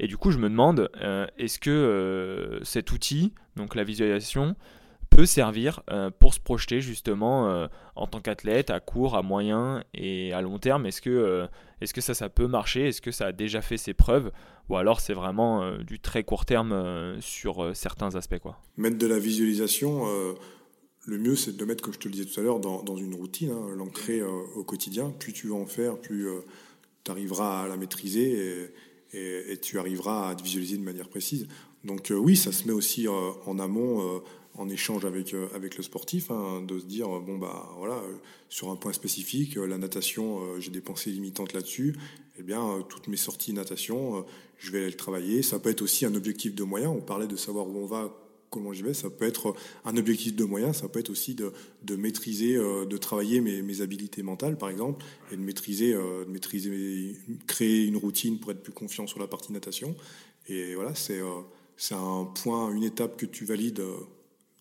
Et 0.00 0.06
du 0.06 0.16
coup, 0.16 0.30
je 0.30 0.38
me 0.38 0.48
demande, 0.48 0.90
euh, 1.02 1.26
est-ce 1.36 1.58
que 1.58 1.70
euh, 1.70 2.64
cet 2.64 2.90
outil, 2.90 3.34
donc 3.56 3.74
la 3.74 3.84
visualisation, 3.84 4.56
peut 5.10 5.26
servir 5.26 5.82
euh, 5.90 6.10
pour 6.10 6.34
se 6.34 6.40
projeter 6.40 6.80
justement 6.80 7.68
en 7.96 8.06
tant 8.06 8.20
qu'athlète 8.20 8.70
à 8.70 8.80
court, 8.80 9.16
à 9.16 9.22
moyen 9.22 9.84
et 9.94 10.32
à 10.32 10.40
long 10.40 10.58
terme 10.58 10.86
Est-ce 10.86 11.02
que, 11.02 11.48
est 11.80 11.92
que 11.92 12.00
ça, 12.00 12.14
ça 12.14 12.28
peut 12.28 12.46
marcher? 12.46 12.88
Est-ce 12.88 13.02
que 13.02 13.10
ça 13.10 13.26
a 13.26 13.32
déjà 13.32 13.60
fait 13.60 13.76
ses 13.76 13.94
preuves? 13.94 14.30
Ou 14.68 14.76
alors 14.76 15.00
c'est 15.00 15.14
vraiment 15.14 15.78
du 15.78 15.98
très 15.98 16.22
court 16.22 16.44
terme 16.44 17.20
sur 17.20 17.74
certains 17.74 18.14
aspects 18.14 18.38
quoi. 18.38 18.58
Mettre 18.76 18.98
de 18.98 19.06
la 19.06 19.18
visualisation, 19.18 20.06
le 21.06 21.18
mieux 21.18 21.36
c'est 21.36 21.52
de 21.52 21.58
le 21.58 21.66
mettre, 21.66 21.82
comme 21.82 21.92
je 21.92 21.98
te 21.98 22.08
le 22.08 22.12
disais 22.12 22.26
tout 22.26 22.38
à 22.40 22.42
l'heure, 22.42 22.60
dans, 22.60 22.96
une 22.96 23.14
routine, 23.14 23.50
hein, 23.50 23.74
l'ancrer 23.76 24.22
au 24.22 24.64
quotidien. 24.64 25.10
Plus 25.10 25.32
tu 25.32 25.48
vas 25.48 25.56
en 25.56 25.66
faire, 25.66 25.98
plus 25.98 26.28
tu 27.04 27.10
arriveras 27.10 27.64
à 27.64 27.68
la 27.68 27.76
maîtriser. 27.76 28.70
Et, 29.12 29.58
tu 29.60 29.78
arriveras 29.78 30.30
à 30.30 30.34
te 30.34 30.42
visualiser 30.42 30.76
de 30.76 30.82
manière 30.82 31.08
précise. 31.08 31.48
Donc 31.84 32.10
euh, 32.10 32.14
oui, 32.14 32.36
ça 32.36 32.52
se 32.52 32.66
met 32.66 32.72
aussi 32.72 33.08
euh, 33.08 33.32
en 33.46 33.58
amont, 33.58 34.02
euh, 34.02 34.18
en 34.54 34.68
échange 34.68 35.04
avec, 35.04 35.34
avec 35.54 35.76
le 35.76 35.82
sportif, 35.82 36.30
hein, 36.30 36.62
de 36.66 36.78
se 36.78 36.84
dire, 36.84 37.08
bon, 37.08 37.38
bah 37.38 37.70
voilà, 37.78 38.02
sur 38.48 38.70
un 38.70 38.76
point 38.76 38.92
spécifique, 38.92 39.54
la 39.54 39.78
natation, 39.78 40.58
j'ai 40.58 40.70
des 40.70 40.80
pensées 40.80 41.10
limitantes 41.10 41.52
là-dessus, 41.52 41.96
eh 42.38 42.42
bien, 42.42 42.84
toutes 42.88 43.08
mes 43.08 43.16
sorties 43.16 43.52
natation, 43.52 44.24
je 44.58 44.70
vais 44.72 44.86
le 44.86 44.94
travailler. 44.94 45.42
Ça 45.42 45.58
peut 45.58 45.70
être 45.70 45.82
aussi 45.82 46.04
un 46.04 46.14
objectif 46.14 46.54
de 46.54 46.64
moyen. 46.64 46.90
On 46.90 47.00
parlait 47.00 47.26
de 47.26 47.36
savoir 47.36 47.68
où 47.68 47.76
on 47.78 47.86
va, 47.86 48.14
comment 48.50 48.72
j'y 48.72 48.82
vais. 48.82 48.94
Ça 48.94 49.08
peut 49.08 49.24
être 49.24 49.54
un 49.84 49.96
objectif 49.96 50.34
de 50.34 50.44
moyen, 50.44 50.72
ça 50.72 50.88
peut 50.88 50.98
être 50.98 51.10
aussi 51.10 51.34
de, 51.34 51.52
de 51.84 51.96
maîtriser, 51.96 52.56
euh, 52.56 52.84
de 52.84 52.96
travailler 52.96 53.40
mes, 53.40 53.62
mes, 53.62 53.80
habiletés 53.80 54.22
mentales, 54.22 54.58
par 54.58 54.68
exemple, 54.68 55.04
et 55.32 55.36
de 55.36 55.40
maîtriser, 55.40 55.94
euh, 55.94 56.24
de 56.26 56.30
maîtriser, 56.30 57.16
créer 57.46 57.86
une 57.86 57.96
routine 57.96 58.38
pour 58.38 58.50
être 58.50 58.62
plus 58.62 58.72
confiant 58.72 59.06
sur 59.06 59.20
la 59.20 59.26
partie 59.26 59.52
natation. 59.52 59.96
Et 60.48 60.74
voilà, 60.74 60.94
c'est 60.94 61.20
euh, 61.20 61.40
c'est 61.76 61.94
un 61.94 62.24
point, 62.24 62.70
une 62.74 62.84
étape 62.84 63.16
que 63.16 63.24
tu 63.24 63.46
valides 63.46 63.82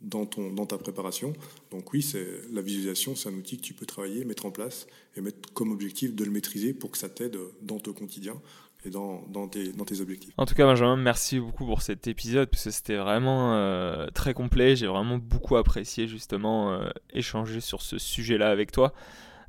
dans, 0.02 0.26
ton, 0.26 0.52
dans 0.52 0.66
ta 0.66 0.78
préparation. 0.78 1.34
Donc 1.72 1.92
oui, 1.94 2.06
la 2.52 2.62
visualisation, 2.62 3.16
c'est 3.16 3.30
un 3.30 3.34
outil 3.34 3.58
que 3.58 3.64
tu 3.64 3.74
peux 3.74 3.86
travailler, 3.86 4.26
mettre 4.26 4.46
en 4.46 4.52
place 4.52 4.88
et 5.16 5.22
mettre 5.22 5.54
comme 5.54 5.72
objectif 5.72 6.16
de 6.16 6.24
le 6.24 6.32
maîtriser 6.32 6.74
pour 6.74 6.92
que 6.92 6.98
ça 6.98 7.10
t'aide 7.10 7.38
dans 7.62 7.80
ton 7.80 7.94
quotidien 7.94 8.40
et 8.86 8.90
dans, 8.90 9.26
dans, 9.28 9.48
tes, 9.48 9.74
dans, 9.74 9.84
tes, 9.84 10.00
objectifs. 10.00 10.34
En 10.38 10.46
tout 10.46 10.56
cas, 10.56 10.66
Benjamin, 10.66 10.96
merci 10.96 11.40
beaucoup 11.40 11.66
pour 11.66 11.82
cet 11.82 12.08
épisode, 12.08 12.50
parce 12.50 12.64
que 12.64 12.72
c'était 12.72 12.96
vraiment 12.96 13.54
euh, 13.56 14.08
très 14.14 14.34
complet. 14.34 14.76
J'ai 14.76 14.88
vraiment 14.88 15.18
beaucoup 15.18 15.58
apprécié 15.58 16.08
justement 16.08 16.72
euh, 16.72 16.90
échanger 17.14 17.60
sur 17.60 17.82
ce 17.82 17.98
sujet-là 17.98 18.50
avec 18.50 18.72
toi. 18.72 18.94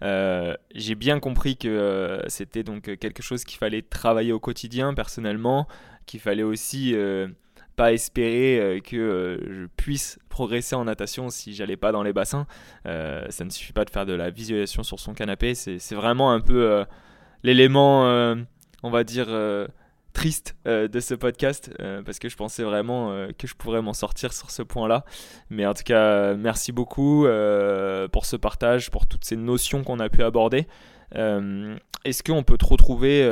Euh, 0.02 0.56
j'ai 0.74 0.94
bien 0.96 1.20
compris 1.20 1.56
que 1.56 2.22
c'était 2.26 2.64
donc 2.64 2.96
quelque 2.98 3.22
chose 3.22 3.44
qu'il 3.44 3.58
fallait 3.58 3.82
travailler 3.82 4.32
au 4.32 4.40
quotidien 4.40 4.94
personnellement, 4.94 5.68
qu'il 6.06 6.20
fallait 6.20 6.42
aussi 6.42 6.96
pas 7.80 7.92
espérer 7.92 8.82
que 8.84 9.40
je 9.50 9.66
puisse 9.76 10.18
progresser 10.28 10.74
en 10.74 10.84
natation 10.84 11.30
si 11.30 11.54
j'allais 11.54 11.76
pas 11.76 11.92
dans 11.92 12.02
les 12.02 12.12
bassins. 12.12 12.46
ça 12.84 13.44
ne 13.44 13.50
suffit 13.50 13.72
pas 13.72 13.84
de 13.84 13.90
faire 13.90 14.06
de 14.06 14.12
la 14.12 14.30
visualisation 14.30 14.82
sur 14.82 15.00
son 15.00 15.14
canapé, 15.14 15.54
c'est 15.54 15.94
vraiment 15.94 16.32
un 16.32 16.40
peu 16.40 16.84
l'élément 17.42 18.36
on 18.82 18.90
va 18.90 19.04
dire, 19.04 19.26
euh, 19.28 19.66
triste 20.12 20.56
euh, 20.66 20.88
de 20.88 21.00
ce 21.00 21.14
podcast 21.14 21.70
euh, 21.80 22.02
parce 22.02 22.18
que 22.18 22.28
je 22.28 22.36
pensais 22.36 22.62
vraiment 22.62 23.28
que 23.38 23.46
je 23.46 23.54
pourrais 23.54 23.82
m'en 23.82 23.92
sortir 23.92 24.32
sur 24.32 24.50
ce 24.50 24.62
point-là. 24.62 25.04
Mais 25.50 25.66
en 25.66 25.74
tout 25.74 25.84
cas, 25.84 26.34
merci 26.34 26.72
beaucoup 26.72 27.26
pour 28.12 28.26
ce 28.26 28.36
partage, 28.36 28.90
pour 28.90 29.06
toutes 29.06 29.24
ces 29.24 29.36
notions 29.36 29.84
qu'on 29.84 30.00
a 30.00 30.08
pu 30.08 30.22
aborder. 30.22 30.66
Est-ce 31.12 32.22
qu'on 32.22 32.42
peut 32.42 32.56
te 32.56 32.64
retrouver 32.64 33.22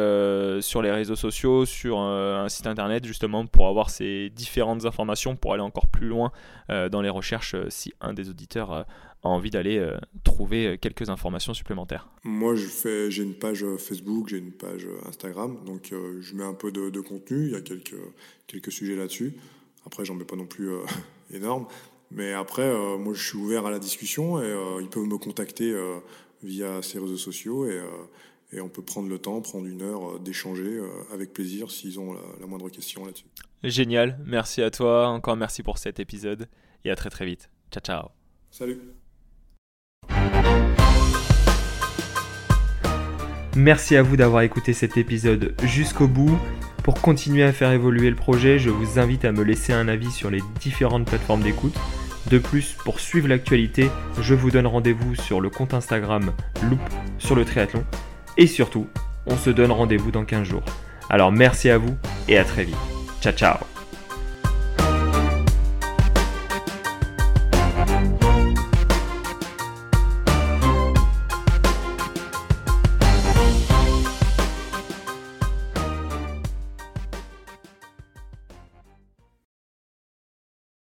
sur 0.61 0.83
les 0.83 0.91
réseaux 0.91 1.17
sociaux, 1.17 1.65
sur 1.65 1.99
un 1.99 2.49
site 2.49 2.67
internet 2.67 3.05
justement 3.07 3.47
pour 3.47 3.67
avoir 3.67 3.91
ces 3.91 4.31
différentes 4.31 4.85
informations, 4.85 5.37
pour 5.37 5.55
aller 5.55 5.63
encore 5.63 5.87
plus 5.87 6.09
loin 6.09 6.33
dans 6.69 7.01
les 7.01 7.09
recherches 7.09 7.57
si 7.69 7.93
un 8.01 8.13
des 8.13 8.29
auditeurs 8.29 8.87
a 9.23 9.29
envie 9.29 9.51
d'aller 9.51 9.79
euh, 9.79 9.97
trouver 10.25 10.67
euh, 10.67 10.77
quelques 10.77 11.11
informations 11.11 11.55
supplémentaires? 11.55 12.09
Moi, 12.25 12.55
j'ai 12.55 13.23
une 13.23 13.35
page 13.35 13.65
euh, 13.65 13.77
Facebook, 13.77 14.29
j'ai 14.29 14.39
une 14.39 14.53
page 14.53 14.87
Instagram, 15.07 15.59
donc 15.65 15.93
je 16.21 16.35
mets 16.35 16.45
un 16.45 16.55
peu 16.55 16.71
de, 16.71 17.01
contenu. 17.01 17.47
Il 17.47 17.53
y 17.53 17.57
a 17.57 17.61
quelques, 17.61 17.97
quelques 18.47 18.73
sujets 18.73 18.97
là-dessus. 18.97 19.35
Après, 19.87 20.05
j'en 20.05 20.15
mets 20.15 20.25
pas 20.25 20.37
non 20.37 20.47
plus 20.47 20.71
énorme. 21.33 21.67
Mais 22.11 22.33
après, 22.33 22.75
moi, 22.99 23.13
je 23.15 23.23
suis 23.23 23.37
ouvert 23.37 23.67
à 23.67 23.71
la 23.71 23.79
discussion 23.79 24.43
et 24.43 24.55
ils 24.81 24.89
peuvent 24.89 25.05
me 25.05 25.19
contacter 25.19 25.75
via 26.43 26.83
ces 26.83 26.99
réseaux 26.99 27.17
sociaux 27.17 27.67
et, 27.67 27.83
et, 28.53 28.61
on 28.61 28.69
peut 28.69 28.83
prendre 28.83 29.09
le 29.09 29.19
temps, 29.19 29.41
prendre 29.41 29.67
une 29.67 29.83
heure 29.83 30.21
d'échanger 30.21 30.81
avec 31.13 31.33
plaisir 31.33 31.71
s'ils 31.71 31.99
ont 31.99 32.13
la, 32.13 32.21
la 32.41 32.47
moindre 32.47 32.69
question 32.71 33.05
là-dessus. 33.05 33.27
Génial. 33.63 34.19
Merci 34.25 34.63
à 34.63 34.71
toi. 34.71 35.09
Encore 35.09 35.37
merci 35.37 35.63
pour 35.63 35.79
cet 35.79 36.01
épisode 36.01 36.49
et 36.85 36.91
à 36.91 36.97
très 36.97 37.11
très 37.11 37.27
vite. 37.27 37.51
Ciao, 37.71 37.83
ciao. 37.83 38.09
Salut. 38.51 38.81
Merci 43.57 43.97
à 43.97 44.03
vous 44.03 44.17
d'avoir 44.17 44.43
écouté 44.43 44.73
cet 44.73 44.97
épisode 44.97 45.55
jusqu'au 45.65 46.07
bout. 46.07 46.39
Pour 46.85 47.01
continuer 47.03 47.43
à 47.43 47.53
faire 47.53 47.73
évoluer 47.73 48.09
le 48.09 48.17
projet, 48.17 48.59
je 48.59 48.71
vous 48.71 48.99
invite 48.99 49.25
à 49.25 49.33
me 49.33 49.43
laisser 49.43 49.73
un 49.73 49.89
avis 49.89 50.11
sur 50.11 50.31
les 50.31 50.41
différentes 50.61 51.07
plateformes 51.07 51.43
d'écoute. 51.43 51.75
De 52.27 52.39
plus, 52.39 52.77
pour 52.85 53.01
suivre 53.01 53.29
l'actualité, 53.29 53.91
je 54.21 54.35
vous 54.35 54.51
donne 54.51 54.67
rendez-vous 54.67 55.15
sur 55.15 55.41
le 55.41 55.51
compte 55.51 55.75
Instagram 55.75 56.33
Loop 56.63 56.81
sur 57.19 57.35
le 57.35 57.45
triathlon. 57.45 57.85
Et 58.37 58.47
surtout, 58.47 58.87
on 59.27 59.37
se 59.37 59.51
donne 59.51 59.73
rendez-vous 59.73 60.11
dans 60.11 60.25
15 60.25 60.47
jours. 60.47 60.65
Alors 61.11 61.33
merci 61.33 61.71
à 61.71 61.79
vous 61.79 61.97
et 62.29 62.39
à 62.39 62.45
très 62.45 62.65
vite. 62.65 62.77
Ciao 63.21 63.33
ciao 63.33 63.78